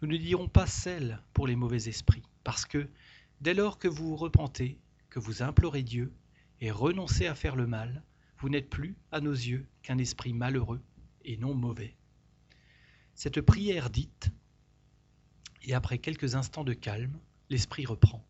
[0.00, 2.88] Nous ne dirons pas celle pour les mauvais esprits, parce que
[3.40, 4.78] dès lors que vous vous repentez,
[5.10, 6.12] que vous implorez Dieu
[6.60, 8.04] et renoncez à faire le mal,
[8.38, 10.80] vous n'êtes plus, à nos yeux, qu'un esprit malheureux
[11.24, 11.96] et non mauvais.
[13.14, 14.30] Cette prière dite,
[15.62, 17.18] et après quelques instants de calme,
[17.50, 18.24] l'esprit reprend.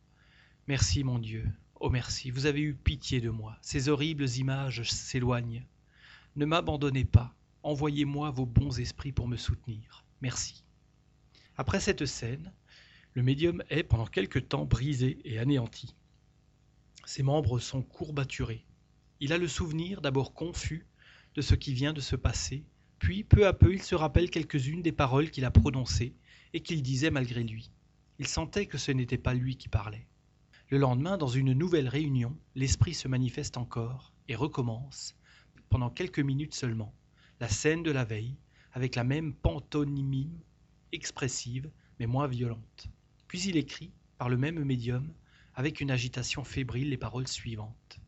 [0.68, 1.44] Merci mon Dieu,
[1.80, 3.58] oh merci, vous avez eu pitié de moi.
[3.60, 5.66] Ces horribles images s'éloignent.
[6.36, 10.06] Ne m'abandonnez pas, envoyez-moi vos bons esprits pour me soutenir.
[10.22, 10.64] Merci.
[11.60, 12.52] Après cette scène,
[13.14, 15.96] le médium est pendant quelque temps brisé et anéanti.
[17.04, 18.64] Ses membres sont courbaturés.
[19.18, 20.86] Il a le souvenir, d'abord confus,
[21.34, 22.64] de ce qui vient de se passer,
[23.00, 26.14] puis peu à peu il se rappelle quelques-unes des paroles qu'il a prononcées
[26.52, 27.72] et qu'il disait malgré lui.
[28.20, 30.06] Il sentait que ce n'était pas lui qui parlait.
[30.68, 35.16] Le lendemain, dans une nouvelle réunion, l'esprit se manifeste encore et recommence,
[35.70, 36.94] pendant quelques minutes seulement,
[37.40, 38.36] la scène de la veille,
[38.74, 40.30] avec la même pantonymie
[40.92, 42.88] expressive, mais moins violente.
[43.26, 45.12] Puis il écrit, par le même médium,
[45.54, 47.98] avec une agitation fébrile, les paroles suivantes.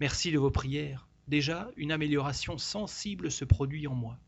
[0.00, 1.08] Merci de vos prières.
[1.28, 4.18] Déjà, une amélioration sensible se produit en moi.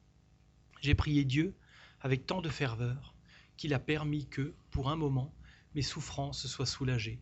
[0.81, 1.55] J'ai prié Dieu
[2.01, 3.15] avec tant de ferveur
[3.57, 5.35] qu'il a permis que, pour un moment,
[5.75, 7.21] mes souffrances soient soulagées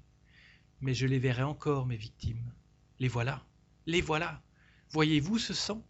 [0.82, 2.52] mais je les verrai encore, mes victimes.
[2.98, 3.46] Les voilà,
[3.86, 4.42] les voilà.
[4.90, 5.86] Voyez-vous ce sang?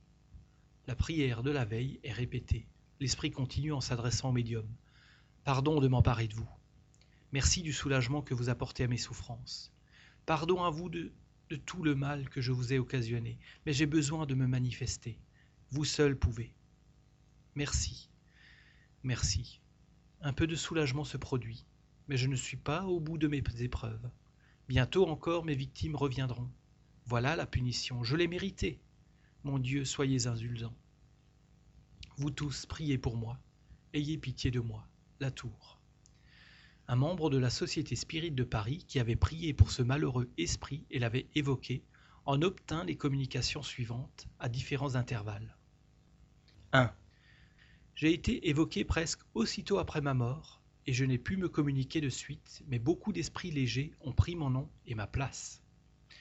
[0.87, 2.68] La prière de la veille est répétée.
[3.02, 4.64] L'esprit continue en s'adressant au médium.
[5.42, 6.48] Pardon de m'emparer de vous.
[7.32, 9.72] Merci du soulagement que vous apportez à mes souffrances.
[10.24, 11.12] Pardon à vous de,
[11.66, 15.18] tout le mal que je vous ai occasionné, mais j'ai besoin de me manifester.
[15.72, 16.54] Vous seul pouvez.
[17.56, 18.08] Merci.
[19.02, 19.60] Merci.
[20.20, 21.66] Un peu de soulagement se produit,
[22.06, 24.10] mais je ne suis pas au bout de mes épreuves.
[24.68, 26.52] Bientôt encore mes victimes reviendront.
[27.06, 28.80] Voilà la punition, je l'ai méritée.
[29.42, 30.76] Mon Dieu, soyez indulgents.
[32.18, 33.38] Vous tous, priez pour moi.
[33.94, 34.87] Ayez pitié de moi.
[35.20, 35.81] La Tour.
[36.88, 40.85] Un membre de la Société Spirit de Paris, qui avait prié pour ce malheureux esprit
[40.90, 41.83] et l'avait évoqué,
[42.27, 45.57] en obtint les communications suivantes à différents intervalles.
[46.72, 46.92] 1.
[47.94, 52.11] J'ai été évoqué presque aussitôt après ma mort, et je n'ai pu me communiquer de
[52.11, 55.62] suite, mais beaucoup d'esprits légers ont pris mon nom et ma place.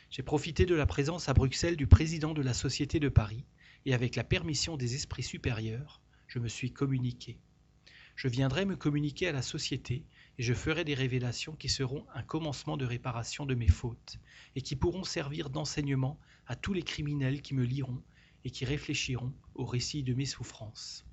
[0.10, 3.45] J'ai profité de la présence à Bruxelles du président de la Société de Paris,
[3.85, 7.39] et avec la permission des esprits supérieurs, je me suis communiqué.
[8.15, 10.05] Je viendrai me communiquer à la Société,
[10.37, 14.19] et je ferai des révélations qui seront un commencement de réparation de mes fautes,
[14.55, 18.01] et qui pourront servir d'enseignement à tous les criminels qui me liront
[18.43, 21.05] et qui réfléchiront au récit de mes souffrances.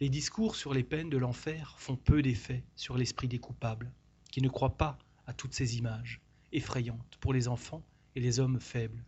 [0.00, 3.92] Les discours sur les peines de l'enfer font peu d'effet sur l'esprit des coupables,
[4.30, 6.20] qui ne croient pas à toutes ces images,
[6.52, 7.84] effrayantes pour les enfants
[8.14, 9.04] et les hommes faibles.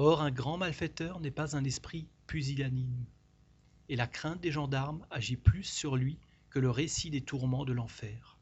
[0.00, 3.04] Or, un grand malfaiteur n'est pas un esprit pusillanime,
[3.88, 7.72] et la crainte des gendarmes agit plus sur lui que le récit des tourments de
[7.72, 8.38] l'enfer.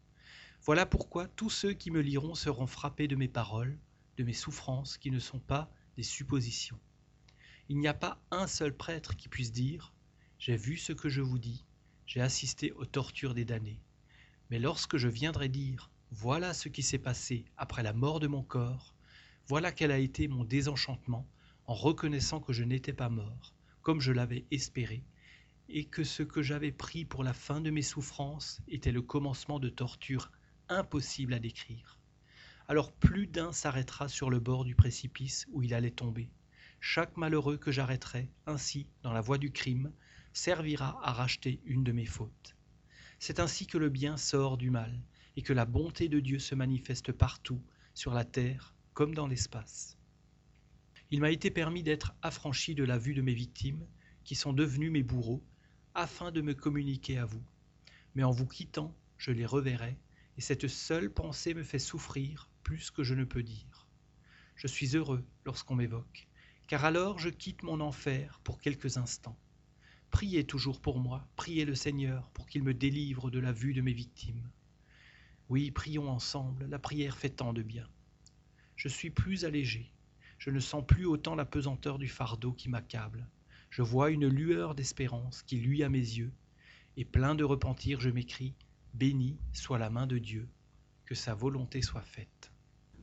[0.61, 3.79] Voilà pourquoi tous ceux qui me liront seront frappés de mes paroles,
[4.19, 6.79] de mes souffrances qui ne sont pas des suppositions.
[7.71, 9.95] Il n'y a pas un seul prêtre qui puisse dire
[10.39, 11.65] j'ai vu ce que je vous dis,
[12.05, 13.81] j'ai assisté aux tortures des damnés.
[14.51, 18.43] Mais lorsque je viendrai dire Voilà ce qui s'est passé après la mort de mon
[18.43, 18.95] corps,
[19.47, 21.27] voilà quel a été mon désenchantement
[21.67, 25.05] en reconnaissant que je n'étais pas mort, comme je l'avais espéré,
[25.69, 29.59] et que ce que j'avais pris pour la fin de mes souffrances était le commencement
[29.59, 30.31] de tortures
[30.69, 31.99] impossibles à décrire.
[32.69, 36.31] Alors plus d'un s'arrêtera sur le bord du précipice où il allait tomber.
[36.81, 39.93] Chaque malheureux que j'arrêterai ainsi dans la voie du crime
[40.33, 42.57] servira à racheter une de mes fautes.
[43.19, 45.01] C'est ainsi que le bien sort du mal
[45.37, 47.63] et que la bonté de Dieu se manifeste partout,
[47.95, 49.96] sur la terre comme dans l'espace.
[51.13, 53.87] Il m'a été permis d'être affranchi de la vue de mes victimes,
[54.25, 55.45] qui sont devenues mes bourreaux,
[55.95, 57.45] afin de me communiquer à vous.
[58.17, 59.97] Mais en vous quittant, je les reverrai,
[60.37, 63.87] et cette seule pensée me fait souffrir plus que je ne peux dire.
[64.57, 66.27] Je suis heureux lorsqu'on m'évoque,
[66.67, 69.39] car alors je quitte mon enfer pour quelques instants.
[70.11, 73.81] Priez toujours pour moi, priez le Seigneur pour qu'il me délivre de la vue de
[73.81, 74.51] mes victimes.
[75.49, 77.89] Oui, prions ensemble, la prière fait tant de bien.
[78.75, 79.93] Je suis plus allégé,
[80.39, 83.27] je ne sens plus autant la pesanteur du fardeau qui m'accable.
[83.71, 86.33] Je vois une lueur d'espérance qui luit à mes yeux,
[86.97, 88.55] et plein de repentir je m'écris
[88.95, 90.49] Béni soit la main de Dieu,
[91.05, 92.51] que sa volonté soit faite.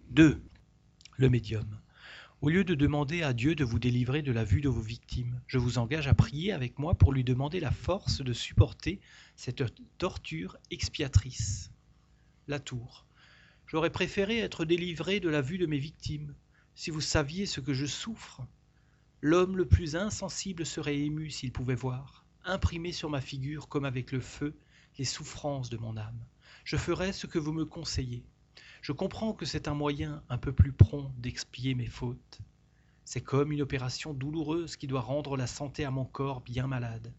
[0.10, 0.42] 2.
[1.18, 1.80] Le médium.
[2.42, 5.40] Au lieu de demander à Dieu de vous délivrer de la vue de vos victimes,
[5.48, 9.00] je vous engage à prier avec moi pour lui demander la force de supporter
[9.36, 9.64] cette
[9.98, 11.72] torture expiatrice.
[12.48, 13.06] La tour.
[13.68, 16.36] J'aurais préféré être délivré de la vue de mes victimes.
[16.76, 18.42] Si vous saviez ce que je souffre,
[19.22, 24.12] l'homme le plus insensible serait ému s'il pouvait voir, imprimer sur ma figure comme avec
[24.12, 24.56] le feu
[24.98, 26.26] les souffrances de mon âme.
[26.64, 28.24] Je ferais ce que vous me conseillez.
[28.82, 32.40] Je comprends que c'est un moyen un peu plus prompt d'expier mes fautes.
[33.06, 37.14] C'est comme une opération douloureuse qui doit rendre la santé à mon corps bien malade.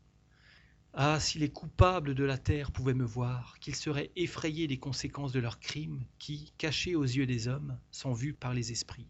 [0.95, 5.33] Ah, si les coupables de la terre pouvaient me voir, qu'ils seraient effrayés des conséquences
[5.33, 9.09] de leurs crimes qui, cachés aux yeux des hommes, sont vus par les esprits.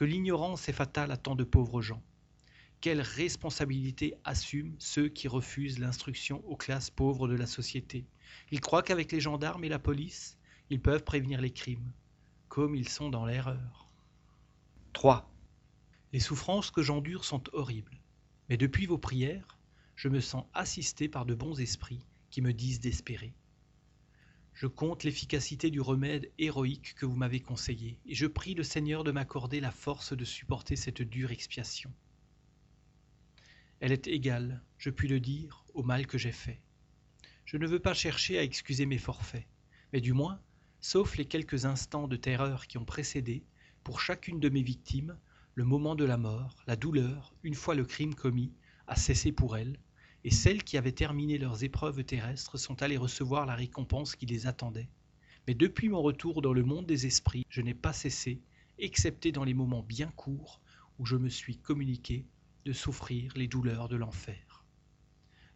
[0.00, 2.02] Que l'ignorance est fatale à tant de pauvres gens.
[2.80, 8.06] Quelle responsabilité assument ceux qui refusent l'instruction aux classes pauvres de la société?
[8.50, 10.38] Ils croient qu'avec les gendarmes et la police,
[10.70, 11.92] ils peuvent prévenir les crimes,
[12.48, 13.90] comme ils sont dans l'erreur.
[14.94, 15.30] 3.
[16.14, 18.00] Les souffrances que j'endure sont horribles,
[18.48, 19.58] mais depuis vos prières,
[19.96, 23.34] je me sens assisté par de bons esprits qui me disent d'espérer.
[24.60, 29.04] Je compte l'efficacité du remède héroïque que vous m'avez conseillé, et je prie le Seigneur
[29.04, 31.90] de m'accorder la force de supporter cette dure expiation.
[33.80, 36.60] Elle est égale, je puis le dire, au mal que j'ai fait.
[37.46, 39.46] Je ne veux pas chercher à excuser mes forfaits,
[39.94, 40.38] mais du moins
[40.82, 43.46] sauf les quelques instants de terreur qui ont précédé,
[43.82, 45.16] pour chacune de mes victimes,
[45.54, 48.52] le moment de la mort, la douleur, une fois le crime commis,
[48.86, 49.78] a cessé pour elles,
[50.24, 54.46] et celles qui avaient terminé leurs épreuves terrestres sont allées recevoir la récompense qui les
[54.46, 54.88] attendait.
[55.46, 58.40] Mais depuis mon retour dans le monde des esprits, je n'ai pas cessé,
[58.78, 60.60] excepté dans les moments bien courts
[60.98, 62.26] où je me suis communiqué,
[62.66, 64.64] de souffrir les douleurs de l'enfer.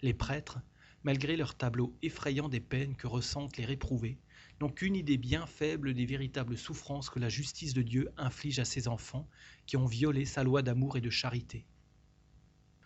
[0.00, 0.58] Les prêtres,
[1.02, 4.18] malgré leur tableau effrayant des peines que ressentent les réprouvés,
[4.60, 8.64] n'ont qu'une idée bien faible des véritables souffrances que la justice de Dieu inflige à
[8.64, 9.28] ses enfants
[9.66, 11.66] qui ont violé sa loi d'amour et de charité.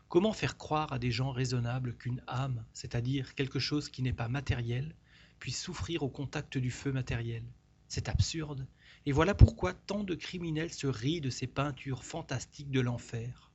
[0.08, 4.28] Comment faire croire à des gens raisonnables qu'une âme, c'est-à-dire quelque chose qui n'est pas
[4.28, 4.94] matériel,
[5.38, 7.44] puisse souffrir au contact du feu matériel?
[7.88, 8.66] C'est absurde,
[9.04, 13.50] Et voilà pourquoi tant de criminels se rient de ces peintures fantastiques de l'enfer.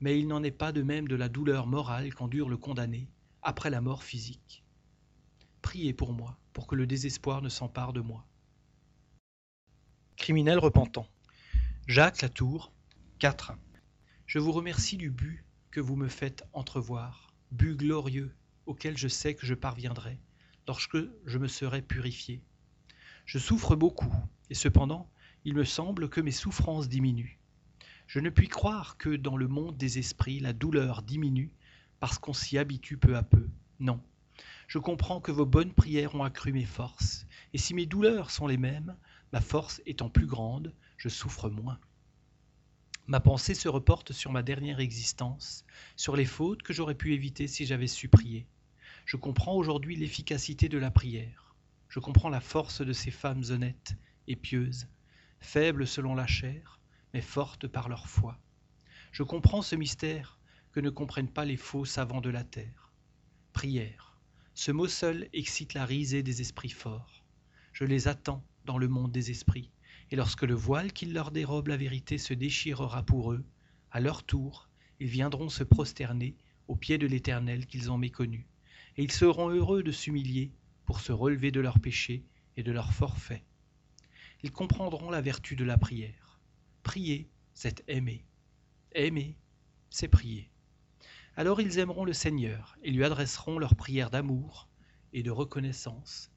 [0.00, 3.08] Mais il n'en est pas de même de la douleur morale qu'endure le condamné
[3.42, 4.64] après la mort physique.
[5.60, 8.24] Priez pour moi, pour que le désespoir ne s'empare de moi.
[10.16, 11.08] Criminel repentant.
[11.88, 12.72] Jacques Latour,
[13.18, 13.52] 4.
[14.26, 15.44] Je vous remercie du but
[15.80, 18.34] vous me faites entrevoir, but glorieux
[18.66, 20.18] auquel je sais que je parviendrai
[20.66, 22.42] lorsque je me serai purifié.
[23.24, 24.12] Je souffre beaucoup,
[24.50, 25.10] et cependant,
[25.44, 27.38] il me semble que mes souffrances diminuent.
[28.06, 31.52] Je ne puis croire que dans le monde des esprits la douleur diminue
[32.00, 33.48] parce qu'on s'y habitue peu à peu.
[33.80, 34.00] Non.
[34.68, 38.46] Je comprends que vos bonnes prières ont accru mes forces, et si mes douleurs sont
[38.46, 38.96] les mêmes,
[39.32, 41.78] ma force étant plus grande, je souffre moins.
[43.08, 45.64] Ma pensée se reporte sur ma dernière existence,
[45.94, 48.48] sur les fautes que j'aurais pu éviter si j'avais su prier.
[49.04, 51.54] Je comprends aujourd'hui l'efficacité de la prière.
[51.88, 53.94] Je comprends la force de ces femmes honnêtes
[54.26, 54.88] et pieuses,
[55.38, 56.80] faibles selon la chair,
[57.14, 58.40] mais fortes par leur foi.
[59.12, 60.40] Je comprends ce mystère
[60.72, 62.92] que ne comprennent pas les faux savants de la terre.
[63.52, 64.18] Prière.
[64.54, 67.22] Ce mot seul excite la risée des esprits forts.
[67.72, 69.70] Je les attends dans le monde des esprits,
[70.10, 73.44] et lorsque le voile qui leur dérobe la vérité se déchirera pour eux,
[73.90, 74.68] à leur tour,
[75.00, 76.36] ils viendront se prosterner
[76.68, 78.46] aux pieds de l'Éternel qu'ils ont méconnu,
[78.96, 80.52] et ils seront heureux de s'humilier
[80.84, 82.24] pour se relever de leurs péchés
[82.56, 83.44] et de leurs forfaits.
[84.42, 86.40] Ils comprendront la vertu de la prière.
[86.82, 88.24] Prier, c'est aimer.
[88.92, 89.36] Aimer,
[89.90, 90.50] c'est prier.
[91.36, 94.68] Alors ils aimeront le Seigneur et lui adresseront leurs prières d'amour
[95.12, 96.30] et de reconnaissance,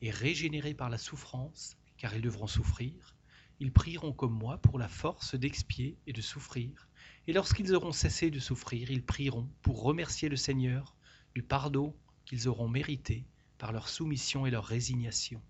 [0.00, 3.15] et régénérés par la souffrance, car ils devront souffrir,
[3.58, 6.88] ils prieront comme moi pour la force d'expier et de souffrir,
[7.26, 10.94] et lorsqu'ils auront cessé de souffrir, ils prieront pour remercier le Seigneur
[11.34, 13.24] du pardon qu'ils auront mérité
[13.58, 15.40] par leur soumission et leur résignation.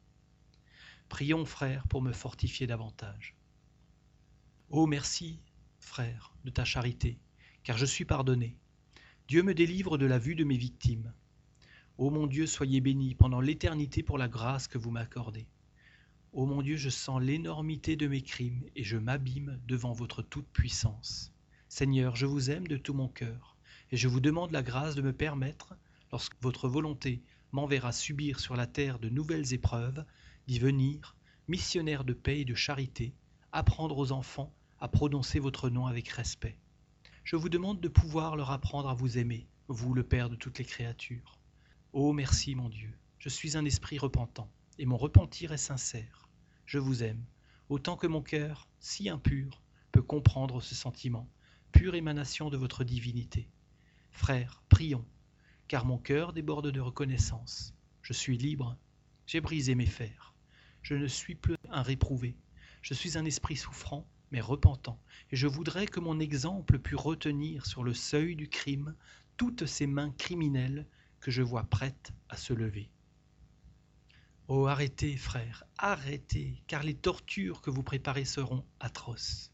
[1.09, 3.35] Prions, frères, pour me fortifier davantage.
[4.71, 5.40] Oh merci,
[5.79, 7.19] frère, de ta charité,
[7.62, 8.57] car je suis pardonné,
[9.29, 11.12] Dieu me délivre de la vue de mes victimes.
[11.99, 15.49] Ô mon Dieu, soyez béni pendant l'éternité pour la grâce que vous m'accordez.
[16.37, 21.33] Ô mon Dieu, je sens l'énormité de mes crimes et je m'abîme devant votre toute-puissance.
[21.70, 23.57] Seigneur, je vous aime de tout mon cœur
[23.90, 25.75] et je vous demande la grâce de me permettre,
[26.12, 27.22] lorsque votre volonté
[27.53, 30.05] m'enverra subir sur la terre de nouvelles épreuves,
[30.46, 31.16] d'y venir,
[31.49, 33.14] missionnaire de paix et de charité,
[33.53, 36.59] apprendre aux enfants à prononcer votre nom avec respect
[37.27, 40.61] je vous demande de pouvoir leur apprendre à vous aimer, vous le Père de toutes
[40.61, 41.40] les créatures.
[41.92, 46.26] Oh merci mon Dieu, je suis un esprit repentant, et mon repentir est sincère.
[46.67, 47.25] Je vous aime,
[47.69, 51.31] autant que mon cœur, si impur, peut comprendre ce sentiment,
[51.71, 53.49] pure émanation de votre divinité.
[54.11, 55.07] Frères, prions,
[55.69, 57.73] car mon cœur déborde de reconnaissance.
[58.03, 58.77] Je suis libre,
[59.27, 60.35] j'ai brisé mes fers.
[60.83, 62.37] Je ne suis plus un réprouvé,
[62.83, 65.01] je suis un esprit souffrant mais repentant,
[65.31, 68.97] et je voudrais que mon exemple pût retenir sur le seuil du crime
[69.37, 70.89] toutes ces mains criminelles
[71.21, 72.91] que je vois prêtes à se lever.
[74.49, 79.51] Oh, arrêtez, frères, arrêtez, car les tortures que vous préparez seront atroces.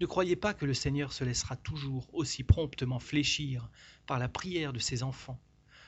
[0.00, 3.68] Ne croyez pas que le Seigneur se laissera toujours aussi promptement fléchir
[4.06, 5.40] par la prière de ses enfants.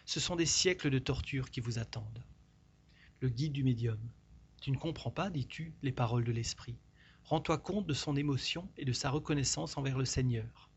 [0.07, 2.25] Ce sont des siècles de tortures qui vous attendent.
[3.21, 4.01] Le guide du médium.
[4.61, 6.81] Tu ne comprends pas, dis-tu, les paroles de l'Esprit.
[7.23, 10.69] Rends-toi compte de son émotion et de sa reconnaissance envers le Seigneur.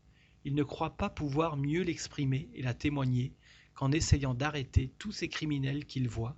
[0.44, 3.34] Il ne croit pas pouvoir mieux l'exprimer et la témoigner
[3.74, 6.36] qu'en essayant d'arrêter tous ces criminels qu'il voit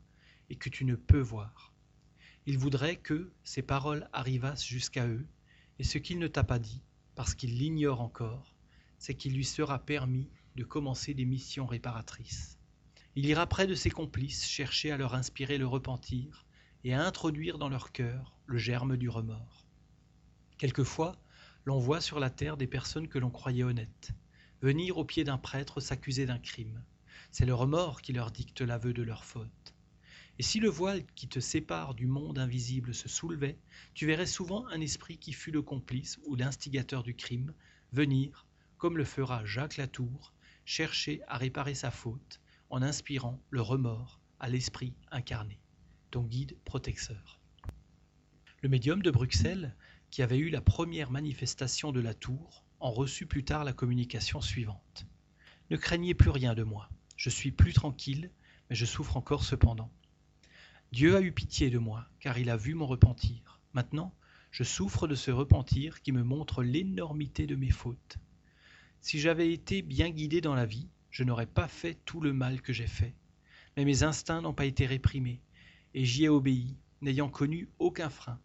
[0.51, 1.73] et que tu ne peux voir.
[2.47, 5.27] Il voudrait que ces paroles arrivassent jusqu'à eux,
[5.79, 6.83] et ce qu'il ne t'a pas dit,
[7.15, 8.55] parce qu'il l'ignore encore,
[8.99, 12.59] c'est qu'il lui sera permis de commencer des missions réparatrices.
[13.17, 16.45] Il ira près de ses complices chercher à leur inspirer le repentir
[16.85, 19.67] et à introduire dans leur cœur le germe du remords.
[20.59, 21.17] Quelquefois,
[21.65, 24.11] l'on voit sur la terre des personnes que l'on croyait honnêtes,
[24.61, 26.83] venir au pied d'un prêtre s'accuser d'un crime.
[27.31, 29.74] C'est le remords qui leur dicte l'aveu de leur faute.
[30.39, 33.59] Et si le voile qui te sépare du monde invisible se soulevait,
[33.95, 37.55] tu verrais souvent un esprit qui fut le complice ou l'instigateur du crime
[37.93, 40.33] venir, comme le fera Jacques Latour,
[40.65, 45.61] chercher à réparer sa faute en inspirant le remords à l'esprit incarné,
[46.11, 47.41] ton guide protecteur.
[48.63, 49.77] Le médium de Bruxelles
[50.11, 54.41] qui avait eu la première manifestation de la tour, en reçut plus tard la communication
[54.41, 55.07] suivante.
[55.71, 56.89] Ne craignez plus rien de moi.
[57.17, 58.31] Je suis plus tranquille,
[58.69, 59.91] mais je souffre encore cependant.
[60.95, 63.59] Dieu a eu pitié de moi, car il a vu mon repentir.
[63.73, 64.15] Maintenant,
[64.53, 68.19] je souffre de ce repentir qui me montre l'énormité de mes fautes.
[69.01, 72.63] Si j'avais été bien guidé dans la vie, je n'aurais pas fait tout le mal
[72.63, 73.13] que j'ai fait.
[73.77, 75.41] Mais mes instincts n'ont pas été réprimés,
[75.95, 78.39] et j'y ai obéi, n'ayant connu aucun frein.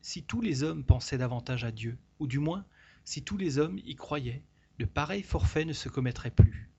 [0.00, 2.64] Si tous les hommes pensaient davantage à Dieu, ou du moins
[3.04, 4.42] si tous les hommes y croyaient,
[4.78, 6.70] de pareils forfaits ne se commettraient plus.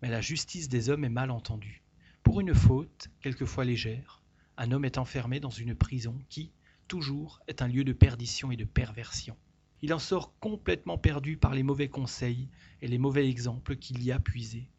[0.00, 1.82] Mais la justice des hommes est mal entendue.
[2.22, 4.20] Pour une faute, quelquefois légère,
[4.56, 6.52] un homme est enfermé dans une prison qui,
[6.88, 9.36] toujours, est un lieu de perdition et de perversion.
[9.82, 12.48] Il en sort complètement perdu par les mauvais conseils
[12.80, 14.70] et les mauvais exemples qu'il y a puisés.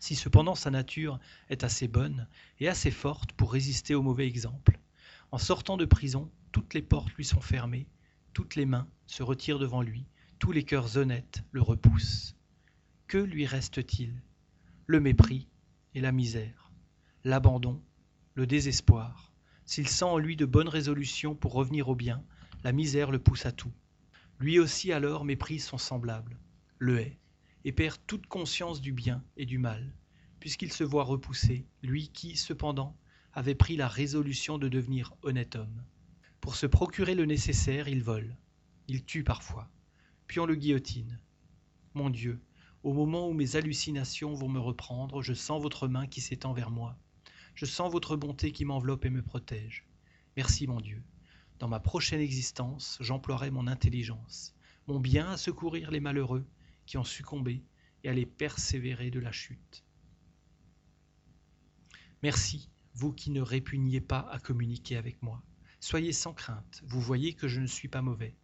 [0.00, 1.18] Si cependant sa nature
[1.48, 2.28] est assez bonne
[2.60, 4.78] et assez forte pour résister aux mauvais exemples,
[5.32, 7.88] en sortant de prison, toutes les portes lui sont fermées,
[8.32, 10.06] toutes les mains se retirent devant lui,
[10.38, 12.36] tous les cœurs honnêtes le repoussent.
[13.06, 14.22] Que lui reste-t-il?
[14.86, 15.48] Le mépris
[15.94, 16.70] et la misère,
[17.24, 17.82] l'abandon,
[18.36, 19.32] le désespoir.
[19.64, 22.22] S'il sent en lui de bonnes résolutions pour revenir au bien,
[22.64, 23.72] la misère le pousse à tout.
[24.38, 26.38] Lui aussi alors méprise son semblable,
[26.78, 27.18] le hait,
[27.64, 29.90] et perd toute conscience du bien et du mal,
[30.38, 32.94] puisqu'il se voit repoussé, lui qui, cependant,
[33.32, 35.82] avait pris la résolution de devenir honnête homme.
[36.42, 38.36] Pour se procurer le nécessaire, il vole,
[38.86, 39.70] il tue parfois,
[40.26, 41.18] puis on le guillotine.
[41.94, 42.38] Mon Dieu,
[42.82, 46.70] au moment où mes hallucinations vont me reprendre, je sens votre main qui s'étend vers
[46.70, 46.98] moi.
[47.56, 49.86] Je sens votre bonté qui m'enveloppe et me protège.
[50.36, 51.02] Merci mon Dieu.
[51.58, 54.54] Dans ma prochaine existence, j'emploierai mon intelligence,
[54.88, 56.46] mon bien à secourir les malheureux,
[56.84, 57.64] qui ont succombé
[58.04, 59.86] et à les persévérer de la chute.
[62.22, 65.42] Merci, vous qui ne répugniez pas à communiquer avec moi.
[65.80, 68.36] Soyez sans crainte, vous voyez que je ne suis pas mauvais.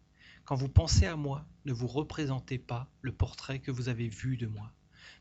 [0.43, 4.37] Quand vous pensez à moi, ne vous représentez pas le portrait que vous avez vu
[4.37, 4.73] de moi,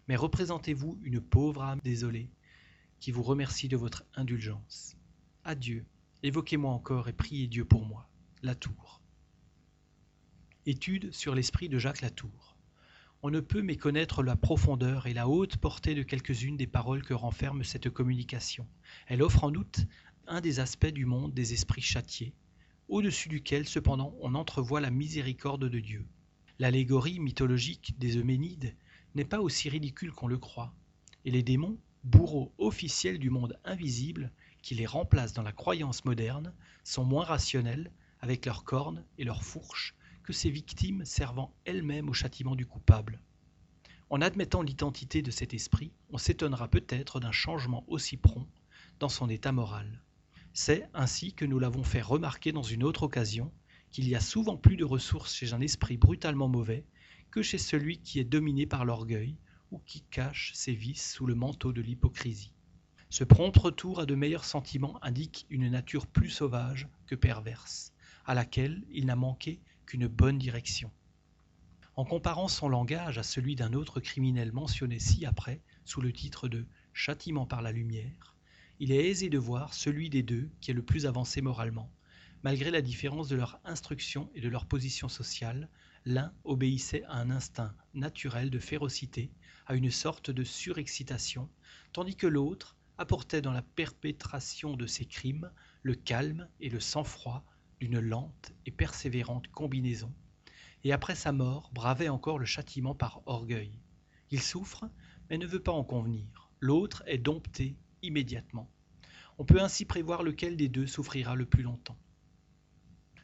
[0.08, 2.30] mais représentez-vous une pauvre âme désolée
[3.10, 4.96] vous remercie de votre indulgence.
[5.44, 5.84] Adieu,
[6.22, 8.08] évoquez-moi encore et priez Dieu pour moi.
[8.42, 9.00] Latour.
[10.66, 12.52] Étude sur l'esprit de Jacques Latour
[13.24, 17.14] on ne peut méconnaître la profondeur et la haute portée de quelques-unes des paroles que
[17.14, 18.66] renferme cette communication.
[19.06, 19.80] Elle offre en outre
[20.26, 22.34] un des aspects du monde des esprits châtiés,
[22.88, 26.04] au-dessus duquel cependant on entrevoit la miséricorde de Dieu.
[26.58, 28.74] L'allégorie mythologique des Euménides
[29.14, 30.74] n'est pas aussi ridicule qu'on le croit,
[31.24, 34.32] et les démons, bourreaux officiels du monde invisible,
[34.62, 36.52] qui les remplacent dans la croyance moderne,
[36.84, 37.90] sont moins rationnels,
[38.20, 43.20] avec leurs cornes et leurs fourches, que ces victimes servant elles-mêmes au châtiment du coupable.
[44.10, 48.46] En admettant l'identité de cet esprit, on s'étonnera peut-être d'un changement aussi prompt
[48.98, 50.02] dans son état moral.
[50.52, 53.50] C'est ainsi que nous l'avons fait remarquer dans une autre occasion
[53.90, 56.84] qu'il y a souvent plus de ressources chez un esprit brutalement mauvais
[57.30, 59.36] que chez celui qui est dominé par l'orgueil
[59.72, 62.52] ou qui cache ses vices sous le manteau de l'hypocrisie.
[63.10, 67.92] Ce prompt retour à de meilleurs sentiments indique une nature plus sauvage que perverse,
[68.24, 70.90] à laquelle il n'a manqué qu'une bonne direction.
[71.96, 76.64] En comparant son langage à celui d'un autre criminel mentionné ci-après sous le titre de
[76.94, 78.34] Châtiment par la lumière,
[78.78, 81.90] il est aisé de voir celui des deux qui est le plus avancé moralement.
[82.42, 85.68] Malgré la différence de leur instruction et de leur position sociale,
[86.04, 89.30] l'un obéissait à un instinct naturel de férocité,
[89.66, 91.48] à une sorte de surexcitation,
[91.92, 95.50] tandis que l'autre apportait dans la perpétration de ses crimes
[95.82, 97.44] le calme et le sang-froid
[97.80, 100.12] d'une lente et persévérante combinaison,
[100.84, 103.78] et après sa mort bravait encore le châtiment par orgueil.
[104.30, 104.88] Il souffre,
[105.28, 106.50] mais ne veut pas en convenir.
[106.60, 108.70] L'autre est dompté immédiatement.
[109.38, 111.98] On peut ainsi prévoir lequel des deux souffrira le plus longtemps.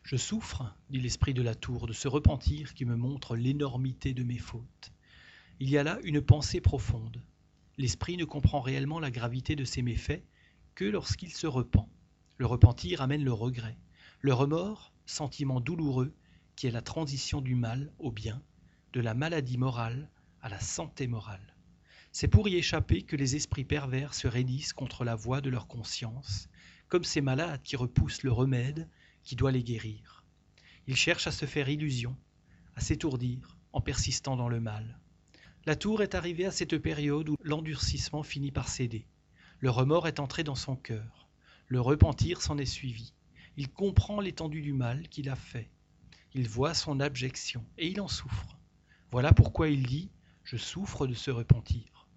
[0.03, 4.23] Je souffre, dit l'esprit de la tour, de ce repentir qui me montre l'énormité de
[4.23, 4.91] mes fautes.
[5.61, 7.21] Il y a là une pensée profonde.
[7.79, 10.23] L'esprit ne comprend réellement la gravité de ses méfaits
[10.77, 11.89] que lorsqu'il se repent.
[12.37, 13.77] Le repentir amène le regret.
[14.21, 16.15] Le remords, sentiment douloureux
[16.55, 18.41] qui est la transition du mal au bien,
[18.93, 20.09] de la maladie morale
[20.43, 21.57] à la santé morale.
[22.13, 25.67] C'est pour y échapper que les esprits pervers se raidissent contre la voix de leur
[25.67, 26.49] conscience,
[26.87, 28.89] comme ces malades qui repoussent le remède
[29.25, 30.25] qui doit les guérir.
[30.87, 32.17] Ils cherchent à se faire illusion,
[32.77, 35.01] à s'étourdir en persistant dans le mal.
[35.69, 39.07] La tour est arrivée à cette période où l'endurcissement finit par céder.
[39.59, 41.29] Le remords est entré dans son cœur.
[41.67, 43.13] Le repentir s'en est suivi.
[43.59, 45.69] Il comprend l'étendue du mal qu'il a fait.
[46.33, 48.57] Il voit son abjection et il en souffre.
[49.11, 50.09] Voilà pourquoi il dit
[50.43, 52.09] Je souffre de ce repentir.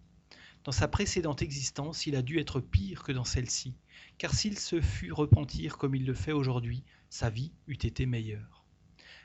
[0.64, 3.76] Dans sa précédente existence, il a dû être pire que dans celle-ci,
[4.18, 8.64] car s'il se fût repentir comme il le fait aujourd'hui, sa vie eût été meilleure.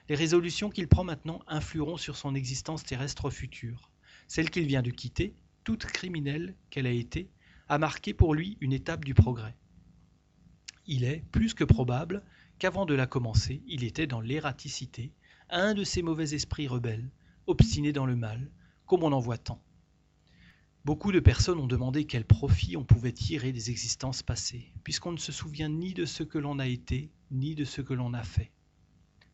[0.08, 3.92] Les résolutions qu'il prend maintenant influeront sur son existence terrestre future.
[4.28, 7.30] Celle qu'il vient de quitter, toute criminelle qu'elle a été,
[7.68, 9.56] a marqué pour lui une étape du progrès
[10.86, 12.22] il est plus que probable
[12.58, 15.12] qu'avant de la commencer, il était dans l'ératicité,
[15.50, 17.10] un de ces mauvais esprits rebelles,
[17.46, 18.50] obstinés dans le mal,
[18.86, 19.60] comme on en voit tant.
[20.84, 25.18] Beaucoup de personnes ont demandé quel profit on pouvait tirer des existences passées, puisqu'on ne
[25.18, 28.22] se souvient ni de ce que l'on a été, ni de ce que l'on a
[28.22, 28.52] fait.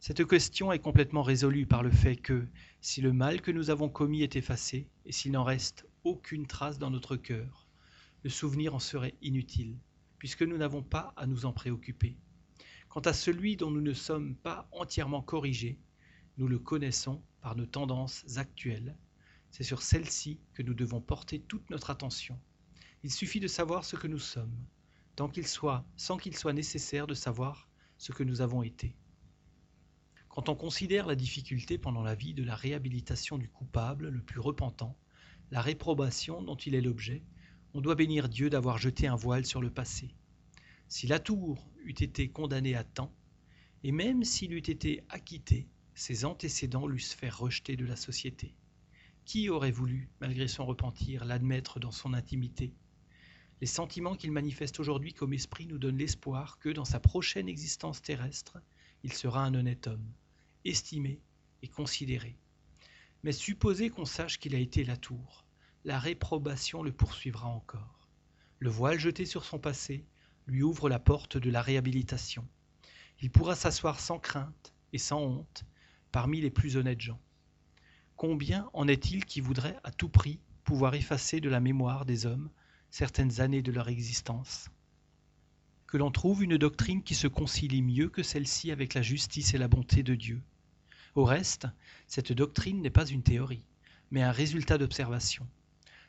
[0.05, 2.48] Cette question est complètement résolue par le fait que,
[2.80, 6.80] si le mal que nous avons commis est effacé, et s'il n'en reste aucune trace
[6.80, 7.68] dans notre cœur,
[8.24, 9.78] le souvenir en serait inutile,
[10.18, 12.16] puisque nous n'avons pas à nous en préoccuper.
[12.88, 15.78] Quant à celui dont nous ne sommes pas entièrement corrigés,
[16.36, 18.96] nous le connaissons par nos tendances actuelles,
[19.53, 22.40] c'est sur celle-ci que nous devons porter toute notre attention.
[23.05, 24.66] Il suffit de savoir ce que nous sommes,
[25.14, 28.96] tant qu'il soit, sans qu'il soit nécessaire de savoir ce que nous avons été.
[30.33, 34.41] Quand on considère la difficulté pendant la vie de la réhabilitation du coupable le plus
[34.41, 34.97] repentant,
[35.51, 37.22] la réprobation dont il est l'objet,
[37.74, 40.14] on doit bénir Dieu d'avoir jeté un voile sur le passé.
[40.89, 43.14] Si Latour eût été condamné à temps,
[43.85, 48.55] et même s'il eût été acquitté, ses antécédents l'eussent fait rejeter de la société.
[49.26, 52.72] Qui aurait voulu, malgré son repentir, l'admettre dans son intimité?
[53.61, 58.01] Les sentiments qu'il manifeste aujourd'hui comme esprit nous donnent l'espoir que, dans sa prochaine existence
[58.01, 58.57] terrestre,
[59.03, 60.11] il sera un honnête homme,
[60.64, 61.20] estimé
[61.62, 62.36] et considéré.
[63.22, 65.44] Mais supposez qu'on sache qu'il a été la tour,
[65.84, 68.08] la réprobation le poursuivra encore.
[68.58, 70.04] Le voile jeté sur son passé
[70.46, 72.46] lui ouvre la porte de la réhabilitation.
[73.20, 75.64] Il pourra s'asseoir sans crainte et sans honte
[76.10, 77.20] parmi les plus honnêtes gens.
[78.16, 82.50] Combien en est-il qui voudraient à tout prix pouvoir effacer de la mémoire des hommes
[82.90, 84.68] certaines années de leur existence?
[85.86, 89.58] Que l'on trouve une doctrine qui se concilie mieux que celle-ci avec la justice et
[89.58, 90.42] la bonté de Dieu.
[91.14, 91.66] Au reste,
[92.06, 93.66] cette doctrine n'est pas une théorie,
[94.10, 95.46] mais un résultat d'observation.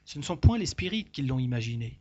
[0.05, 1.99] Ce ne sont point les spirites qui l'ont imaginée.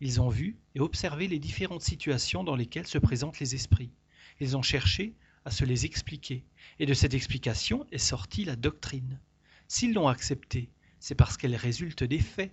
[0.00, 3.90] Ils ont vu et observé les différentes situations dans lesquelles se présentent les esprits.
[4.38, 5.14] Ils ont cherché
[5.46, 6.44] à se les expliquer,
[6.78, 9.18] et de cette explication est sortie la doctrine.
[9.66, 10.68] S'ils l'ont acceptée,
[11.00, 12.52] c'est parce qu'elle résulte des faits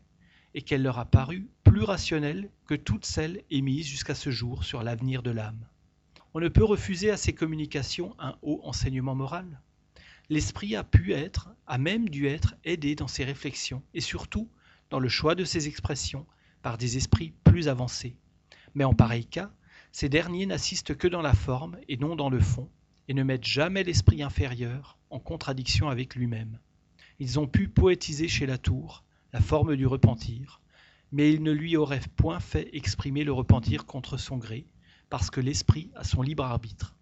[0.54, 4.82] et qu'elle leur a paru plus rationnelle que toutes celles émises jusqu'à ce jour sur
[4.82, 5.68] l'avenir de l'âme.
[6.34, 9.60] On ne peut refuser à ces communications un haut enseignement moral.
[10.32, 14.48] L'esprit a pu être, a même dû être aidé dans ses réflexions et surtout
[14.92, 16.28] dans le choix de ses expressions
[16.62, 18.16] par des esprits plus avancés.
[18.76, 19.52] Mais en pareil cas,
[19.92, 22.70] ces derniers n'assistent que dans la forme et non dans le fond,
[23.08, 26.60] et ne mettent jamais l'esprit inférieur en contradiction avec lui-même.
[27.18, 29.04] Ils ont pu poétiser chez Latour
[29.34, 30.62] la forme du repentir,
[31.12, 34.68] mais ils ne lui auraient point fait exprimer le repentir contre son gré,
[35.10, 36.96] parce que l'esprit a son libre arbitre.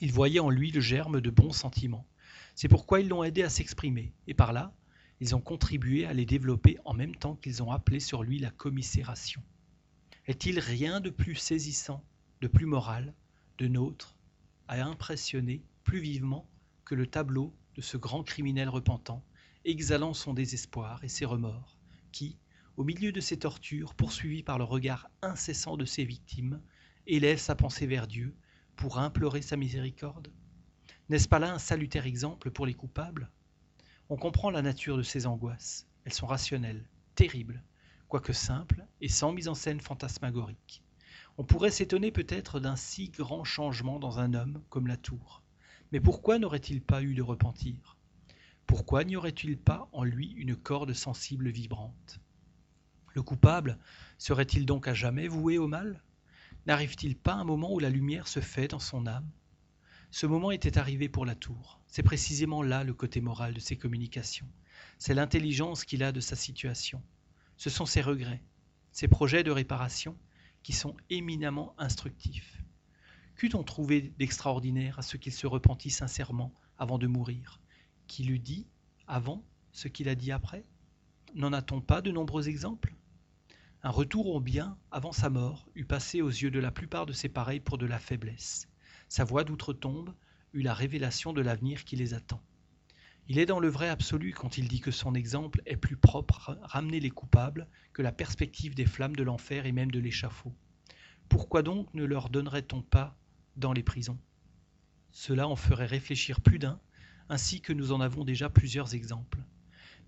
[0.00, 2.06] Ils voyaient en lui le germe de bons sentiments.
[2.54, 4.74] C'est pourquoi ils l'ont aidé à s'exprimer, et par là,
[5.20, 8.50] ils ont contribué à les développer en même temps qu'ils ont appelé sur lui la
[8.50, 9.42] commisération.
[10.26, 12.04] Est-il rien de plus saisissant,
[12.40, 13.14] de plus moral,
[13.58, 14.16] de nôtre,
[14.68, 16.48] à impressionner plus vivement
[16.84, 19.24] que le tableau de ce grand criminel repentant
[19.64, 21.78] exhalant son désespoir et ses remords,
[22.10, 22.36] qui,
[22.76, 26.60] au milieu de ses tortures, poursuivi par le regard incessant de ses victimes,
[27.06, 28.34] élève sa pensée vers Dieu
[28.76, 30.32] pour implorer sa miséricorde
[31.08, 33.28] N'est-ce pas là un salutaire exemple pour les coupables?
[34.08, 35.86] On comprend la nature de ces angoisses.
[36.04, 36.86] Elles sont rationnelles,
[37.16, 37.62] terribles,
[38.08, 40.82] quoique simples et sans mise en scène fantasmagorique.
[41.38, 45.42] On pourrait s'étonner peut-être d'un si grand changement dans un homme comme la tour.
[45.90, 47.96] Mais pourquoi n'aurait-il pas eu de repentir?
[48.66, 52.20] Pourquoi n'y aurait-il pas en lui une corde sensible vibrante?
[53.14, 53.78] Le coupable
[54.18, 56.00] serait-il donc à jamais voué au mal?
[56.66, 59.28] N'arrive-t-il pas un moment où la lumière se fait dans son âme?
[60.14, 61.80] Ce moment était arrivé pour la tour.
[61.86, 64.46] C'est précisément là le côté moral de ses communications.
[64.98, 67.02] C'est l'intelligence qu'il a de sa situation.
[67.56, 68.42] Ce sont ses regrets,
[68.90, 70.14] ses projets de réparation
[70.62, 72.62] qui sont éminemment instructifs.
[73.36, 77.58] Qu'eût-on trouvé d'extraordinaire à ce qu'il se repentit sincèrement avant de mourir?
[78.06, 78.66] Qu'il eût dit
[79.06, 79.42] avant
[79.72, 80.66] ce qu'il a dit après?
[81.34, 82.94] N'en a-t-on pas de nombreux exemples?
[83.82, 87.14] Un retour au bien avant sa mort eût passé aux yeux de la plupart de
[87.14, 88.68] ses pareils pour de la faiblesse.
[89.12, 90.14] Sa voix d'outre-tombe
[90.54, 92.40] eut la révélation de l'avenir qui les attend.
[93.28, 96.56] Il est dans le vrai absolu quand il dit que son exemple est plus propre
[96.62, 100.54] à ramener les coupables que la perspective des flammes de l'enfer et même de l'échafaud.
[101.28, 103.14] Pourquoi donc ne leur donnerait-on pas
[103.56, 104.18] dans les prisons?
[105.10, 106.80] Cela en ferait réfléchir plus d'un
[107.28, 109.40] ainsi que nous en avons déjà plusieurs exemples.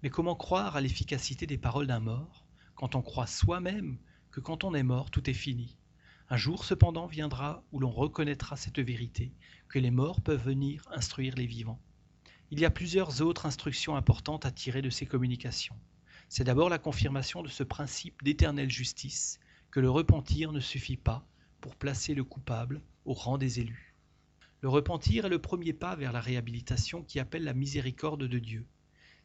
[0.02, 3.98] Mais comment croire à l'efficacité des paroles d'un mort quand on croit soi-même
[4.30, 5.76] que quand on est mort, tout est fini?
[6.34, 9.32] Un jour cependant viendra où l'on reconnaîtra cette vérité,
[9.68, 11.80] que les morts peuvent venir instruire les vivants.
[12.50, 15.76] Il y a plusieurs autres instructions importantes à tirer de ces communications.
[16.28, 19.38] C'est d'abord la confirmation de ce principe d'éternelle justice,
[19.70, 21.24] que le repentir ne suffit pas
[21.60, 23.94] pour placer le coupable au rang des élus.
[24.60, 28.66] Le repentir est le premier pas vers la réhabilitation qui appelle la miséricorde de Dieu.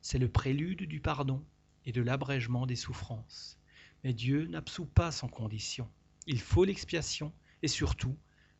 [0.04, 1.44] C'est le prélude du pardon
[1.88, 3.58] et de l'abrègement des souffrances.
[4.04, 5.90] Mais Dieu n'absout pas sans condition.
[6.32, 8.16] Il faut l'expiation et surtout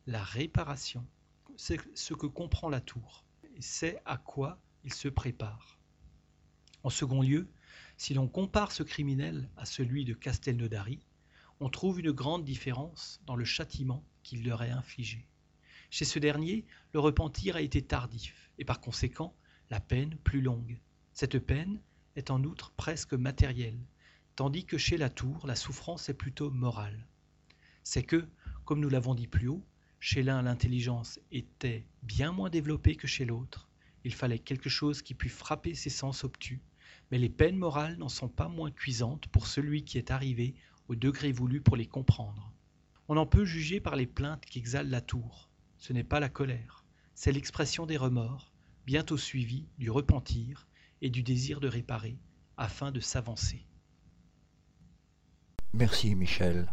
[0.08, 1.06] la réparation.
[1.56, 5.78] C'est ce que comprend la tour et c'est à quoi il se prépare.
[6.82, 7.48] En second lieu,
[7.96, 10.98] si l'on compare ce criminel à celui de Castelnaudary,
[11.60, 15.28] on trouve une grande différence dans le châtiment qu'il leur est infligé.
[15.90, 19.36] Chez ce dernier, le repentir a été tardif et par conséquent
[19.70, 20.80] la peine plus longue.
[21.12, 21.80] Cette peine
[22.16, 23.78] est en outre presque matérielle,
[24.34, 27.06] tandis que chez la tour, la souffrance est plutôt morale.
[27.82, 28.28] C'est que,
[28.64, 29.64] comme nous l'avons dit plus haut,
[30.00, 33.68] chez l'un l'intelligence était bien moins développée que chez l'autre.
[34.04, 36.62] Il fallait quelque chose qui pût frapper ses sens obtus,
[37.10, 40.54] mais les peines morales n'en sont pas moins cuisantes pour celui qui est arrivé
[40.88, 42.52] au degré voulu pour les comprendre.
[43.08, 45.50] On en peut juger par les plaintes qu'exhale la tour.
[45.76, 48.52] Ce n'est pas la colère, c'est l'expression des remords,
[48.86, 50.66] bientôt suivis du repentir
[51.02, 52.18] et du désir de réparer,
[52.56, 53.66] afin de s'avancer.
[55.72, 56.72] Merci Michel.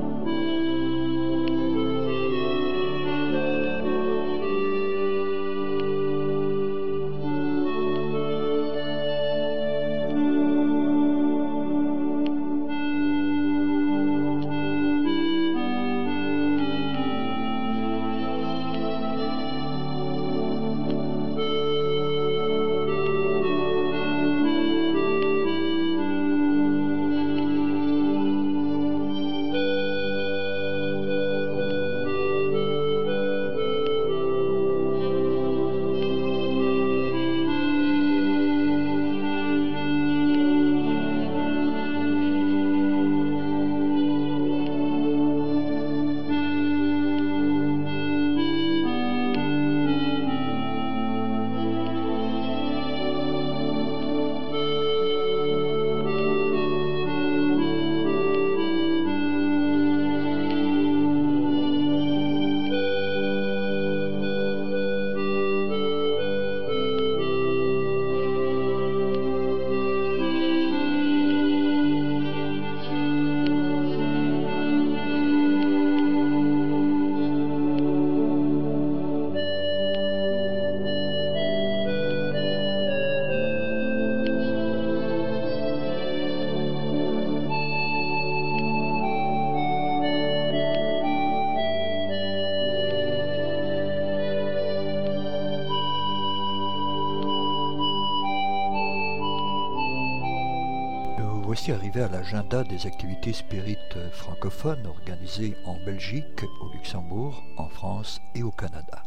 [101.73, 108.43] Arrivé à l'agenda des activités spirites francophones organisées en Belgique, au Luxembourg, en France et
[108.43, 109.03] au Canada.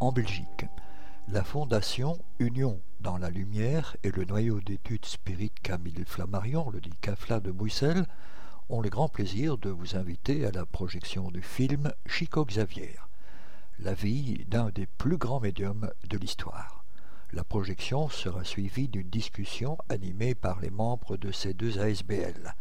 [0.00, 0.66] En Belgique,
[1.28, 6.92] la fondation Union dans la Lumière et le noyau d'études spirites Camille Flammarion, le dit
[7.00, 8.06] CAFLA de Bruxelles,
[8.68, 12.96] ont le grand plaisir de vous inviter à la projection du film Chico Xavier,
[13.78, 16.83] la vie d'un des plus grands médiums de l'histoire.
[17.34, 22.54] La projection sera suivie d'une discussion animée par les membres de ces deux ASBL,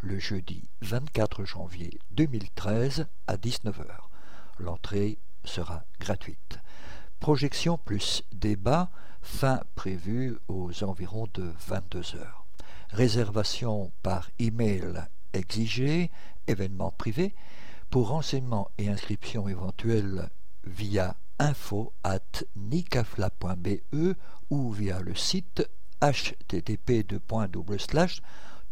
[0.00, 3.84] le jeudi 24 janvier 2013 à 19h.
[4.60, 6.60] L'entrée sera gratuite.
[7.18, 8.92] Projection plus débat,
[9.22, 12.24] fin prévue aux environs de 22h.
[12.90, 15.02] Réservation par email
[15.32, 16.12] exigée,
[16.46, 17.34] événement privé.
[17.90, 20.28] Pour renseignements et inscriptions éventuelles
[20.62, 23.82] via info at nicafla.be
[24.50, 25.68] ou via le site
[26.00, 27.02] http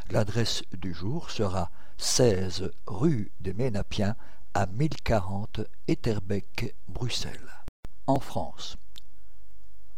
[0.09, 4.15] L'adresse du jour sera 16 rue des Ménapiens
[4.53, 7.65] à 1040 Etterbeek, Bruxelles.
[8.07, 8.77] En France,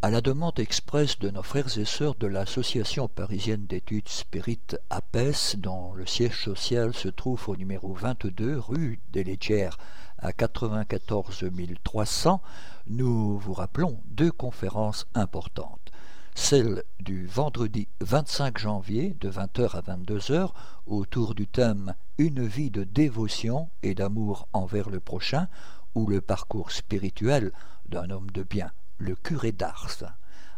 [0.04, 5.58] à la demande expresse de nos frères et sœurs de l'Association parisienne d'études spirites APES,
[5.58, 9.78] dont le siège social se trouve au numéro 22 rue des Légières
[10.18, 11.46] à 94
[11.84, 12.42] 300,
[12.88, 15.92] nous vous rappelons deux conférences importantes.
[16.34, 20.50] Celle du vendredi 25 janvier de 20h à 22h
[20.88, 25.48] autour du thème Une vie de dévotion et d'amour envers le prochain
[25.94, 27.52] ou le parcours spirituel
[27.88, 28.72] d'un homme de bien
[29.02, 30.04] le curé d'Ars,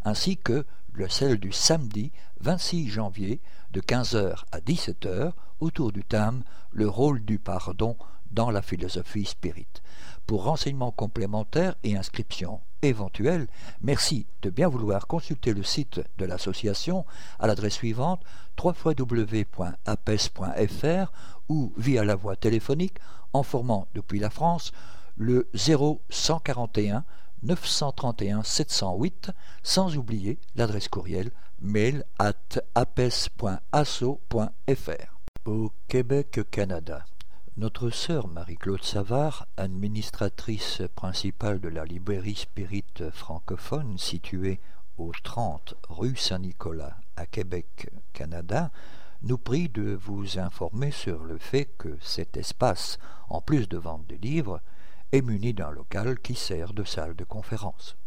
[0.03, 3.41] ainsi que le celle du samedi 26 janvier
[3.71, 7.95] de 15h à 17h autour du thème Le rôle du pardon
[8.31, 9.81] dans la philosophie spirite.
[10.27, 13.47] Pour renseignements complémentaires et inscriptions éventuelle,
[13.81, 17.05] merci de bien vouloir consulter le site de l'association
[17.39, 18.21] à l'adresse suivante
[18.61, 19.51] www.apes.fr
[21.49, 22.97] ou via la voie téléphonique
[23.31, 24.71] en formant depuis la France
[25.15, 27.05] le 0141
[27.43, 29.31] 931 708
[29.63, 33.59] sans oublier l'adresse courriel mail at apes.asso.fr.
[35.45, 37.05] Au Québec, Canada.
[37.57, 44.59] Notre sœur Marie-Claude Savard, administratrice principale de la librairie Spirit francophone située
[44.97, 48.71] au 30 rue Saint-Nicolas à Québec, Canada,
[49.21, 52.97] nous prie de vous informer sur le fait que cet espace,
[53.29, 54.61] en plus de vente de livres,
[55.13, 57.97] est muni d'un local qui sert de salle de conférence.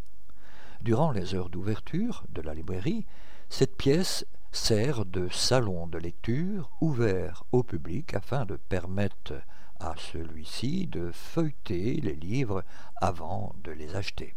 [0.80, 3.06] Durant les heures d'ouverture de la librairie,
[3.48, 9.34] cette pièce sert de salon de lecture ouvert au public afin de permettre
[9.78, 12.64] à celui-ci de feuilleter les livres
[12.96, 14.34] avant de les acheter.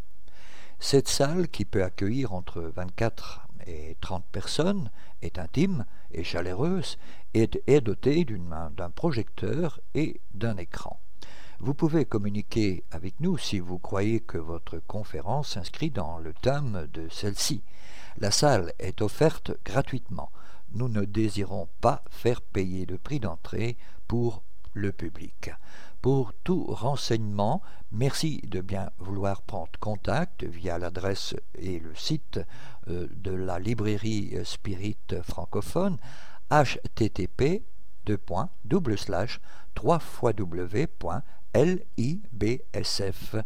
[0.80, 4.91] Cette salle, qui peut accueillir entre 24 et 30 personnes,
[5.24, 6.99] est intime et chaleureuse
[7.34, 10.99] et est dotée d'un projecteur et d'un écran.
[11.62, 16.88] Vous pouvez communiquer avec nous si vous croyez que votre conférence s'inscrit dans le thème
[16.93, 17.64] de celle-ci.
[18.18, 20.32] La salle est offerte gratuitement.
[20.72, 23.76] Nous ne désirons pas faire payer le prix d'entrée
[24.07, 24.41] pour
[24.74, 25.51] le public.
[26.01, 32.39] Pour tout renseignement, merci de bien vouloir prendre contact via l'adresse et le site
[32.88, 35.97] euh, de la librairie Spirit francophone
[36.49, 37.64] http
[39.76, 39.99] 3
[41.56, 43.43] www.libsf.com.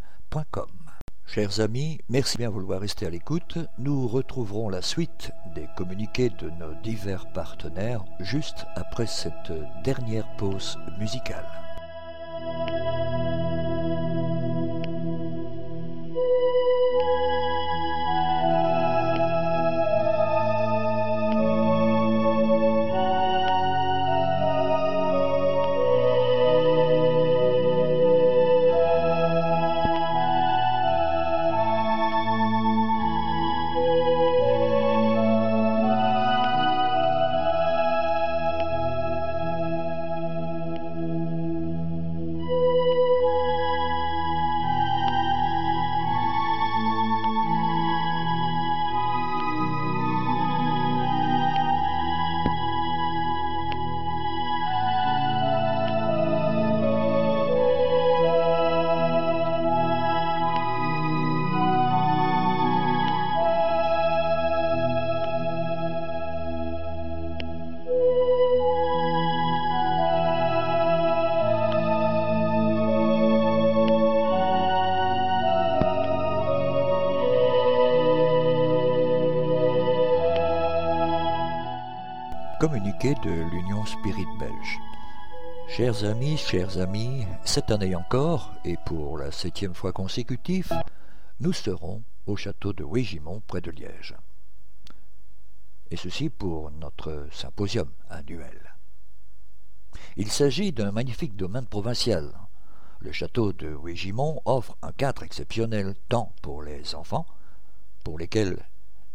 [1.26, 3.58] Chers amis, merci bien vouloir rester à l'écoute.
[3.78, 9.52] Nous retrouverons la suite des communiqués de nos divers partenaires juste après cette
[9.82, 11.46] dernière pause musicale.
[82.66, 84.80] Communiqué de l'Union Spirit Belge.
[85.68, 90.72] Chers amis, chers amis, cette année encore, et pour la septième fois consécutive,
[91.40, 94.14] nous serons au château de Wégimont près de Liège.
[95.90, 98.74] Et ceci pour notre symposium annuel.
[100.16, 102.32] Il s'agit d'un magnifique domaine provincial.
[102.98, 107.26] Le château de Wégimont offre un cadre exceptionnel tant pour les enfants,
[108.04, 108.64] pour lesquels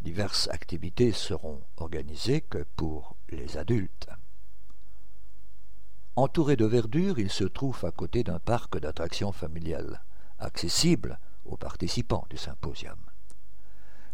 [0.04, 4.10] diverses activités seront organisées que pour les adultes.
[6.16, 10.04] Entouré de verdure, il se trouve à côté d'un parc d'attractions familiales,
[10.38, 13.00] accessible aux participants du symposium.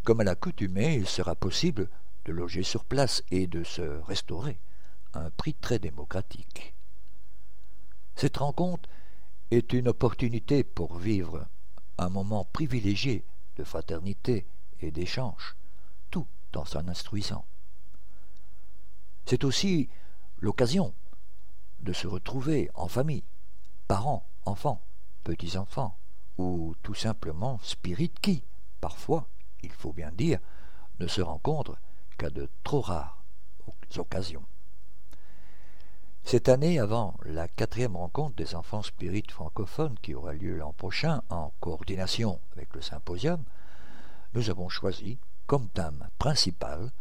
[0.04, 1.90] Comme à l'accoutumée, il sera possible
[2.26, 4.60] de loger sur place et de se restaurer
[5.14, 6.76] à un prix très démocratique.
[8.16, 8.88] Cette rencontre
[9.52, 11.48] est une opportunité pour vivre
[11.98, 13.26] un moment privilégié
[13.58, 14.46] de fraternité
[14.82, 15.56] et d'échange
[16.74, 17.46] en instruisant.
[19.26, 19.90] C'est aussi
[20.40, 20.94] l'occasion
[21.80, 23.24] de se retrouver en famille,
[23.88, 24.82] parents, enfants,
[25.24, 25.98] petits-enfants,
[26.38, 28.44] ou tout simplement spirit qui,
[28.82, 29.28] parfois,
[29.64, 30.40] il faut bien dire,
[31.00, 31.78] ne se rencontrent
[32.18, 33.24] qu'à de trop rares
[33.98, 34.44] occasions.
[36.24, 41.22] Cette année, avant la quatrième rencontre des enfants spirites francophones qui aura lieu l'an prochain
[41.30, 43.44] en coordination avec le symposium,
[44.34, 46.92] nous avons choisi comme thème principal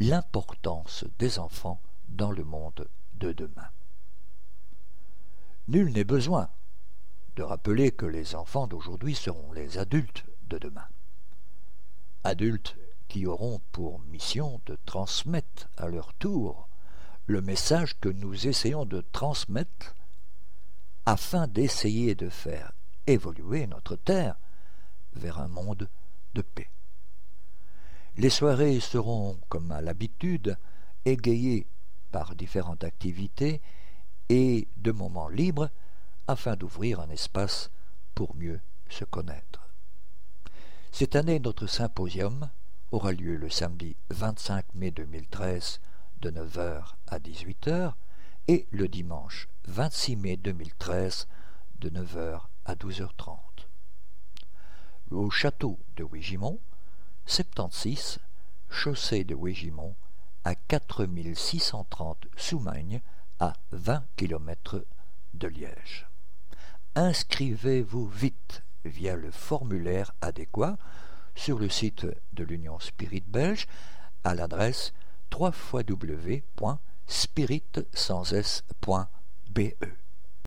[0.00, 3.68] l'importance des enfants dans le monde de demain.
[5.68, 6.48] Nul n'est besoin
[7.36, 10.86] de rappeler que les enfants d'aujourd'hui seront les adultes de demain.
[12.24, 12.76] Adultes
[13.08, 16.68] qui auront pour mission de transmettre à leur tour
[17.26, 19.94] le message que nous essayons de transmettre
[21.06, 22.72] afin d'essayer de faire
[23.06, 24.36] évoluer notre Terre
[25.14, 25.88] vers un monde
[26.34, 26.70] de paix.
[28.16, 30.58] Les soirées seront, comme à l'habitude,
[31.04, 31.66] égayées
[32.10, 33.62] par différentes activités
[34.28, 35.70] et de moments libres
[36.28, 37.70] afin d'ouvrir un espace
[38.14, 38.60] pour mieux
[38.90, 39.66] se connaître.
[40.92, 42.50] Cette année, notre symposium
[42.90, 45.80] aura lieu le samedi 25 mai 2013
[46.20, 47.94] de 9h à 18h
[48.48, 51.26] et le dimanche 26 mai 2013
[51.80, 53.38] de 9h à 12h30.
[55.10, 56.60] Au château de Wégimont,
[57.26, 58.18] 76,
[58.70, 59.94] chaussée de Wégimont,
[60.44, 63.00] à 4630 Soumagne,
[63.38, 64.84] à 20 km
[65.34, 66.06] de Liège.
[66.94, 70.76] Inscrivez-vous vite via le formulaire adéquat
[71.34, 73.66] sur le site de l'Union Spirit Belge
[74.24, 74.92] à l'adresse
[75.32, 76.42] www.spirit.be.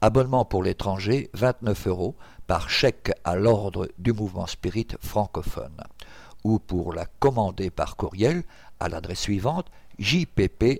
[0.00, 2.14] Abonnement pour l'étranger, 29 euros,
[2.46, 5.82] par chèque à l'ordre du mouvement spirit francophone.
[6.44, 8.44] Ou pour la commander par courriel
[8.78, 9.66] à l'adresse suivante
[9.98, 10.76] jpp.lmsf.org.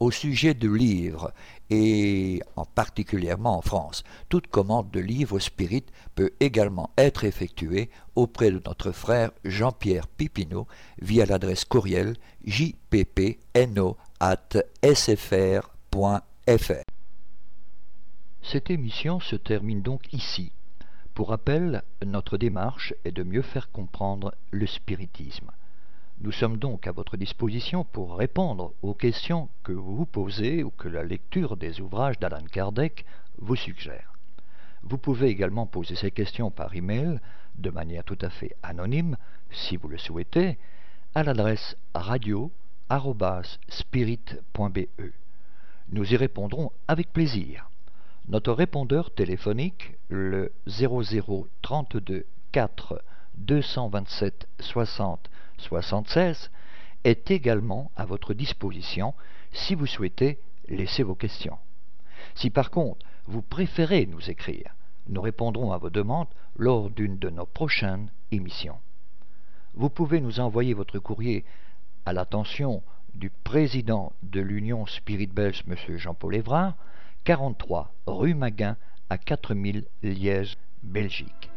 [0.00, 1.30] Au sujet de livres,
[1.68, 5.84] et en particulièrement en France, toute commande de livres spirit
[6.14, 10.66] peut également être effectuée auprès de notre frère Jean-Pierre Pipineau
[11.02, 13.98] via l'adresse courriel jppno
[14.82, 16.20] sfr.fr.
[18.42, 20.52] Cette émission se termine donc ici.
[21.12, 25.50] Pour rappel, notre démarche est de mieux faire comprendre le spiritisme.
[26.22, 30.70] Nous sommes donc à votre disposition pour répondre aux questions que vous vous posez ou
[30.70, 33.06] que la lecture des ouvrages d'Alan Kardec
[33.38, 34.12] vous suggère.
[34.82, 37.20] Vous pouvez également poser ces questions par email
[37.54, 39.16] de manière tout à fait anonyme,
[39.50, 40.58] si vous le souhaitez,
[41.14, 42.52] à l'adresse radio
[43.68, 44.78] spirit.be.
[45.88, 47.70] Nous y répondrons avec plaisir.
[48.28, 53.02] Notre répondeur téléphonique, le 0032 4
[53.38, 55.30] 227 60
[55.60, 56.50] 76,
[57.04, 59.14] est également à votre disposition
[59.52, 60.38] si vous souhaitez
[60.68, 61.58] laisser vos questions.
[62.34, 64.74] Si par contre vous préférez nous écrire,
[65.08, 68.78] nous répondrons à vos demandes lors d'une de nos prochaines émissions.
[69.74, 71.44] Vous pouvez nous envoyer votre courrier
[72.04, 72.82] à l'attention
[73.14, 75.76] du président de l'Union Spirit Belge, M.
[75.96, 76.74] Jean-Paul Évrard,
[77.24, 78.76] 43 rue Maguin
[79.10, 81.50] à 4000 Liège, Belgique.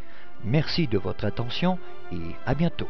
[0.44, 1.80] Merci de votre attention
[2.12, 2.90] et à bientôt.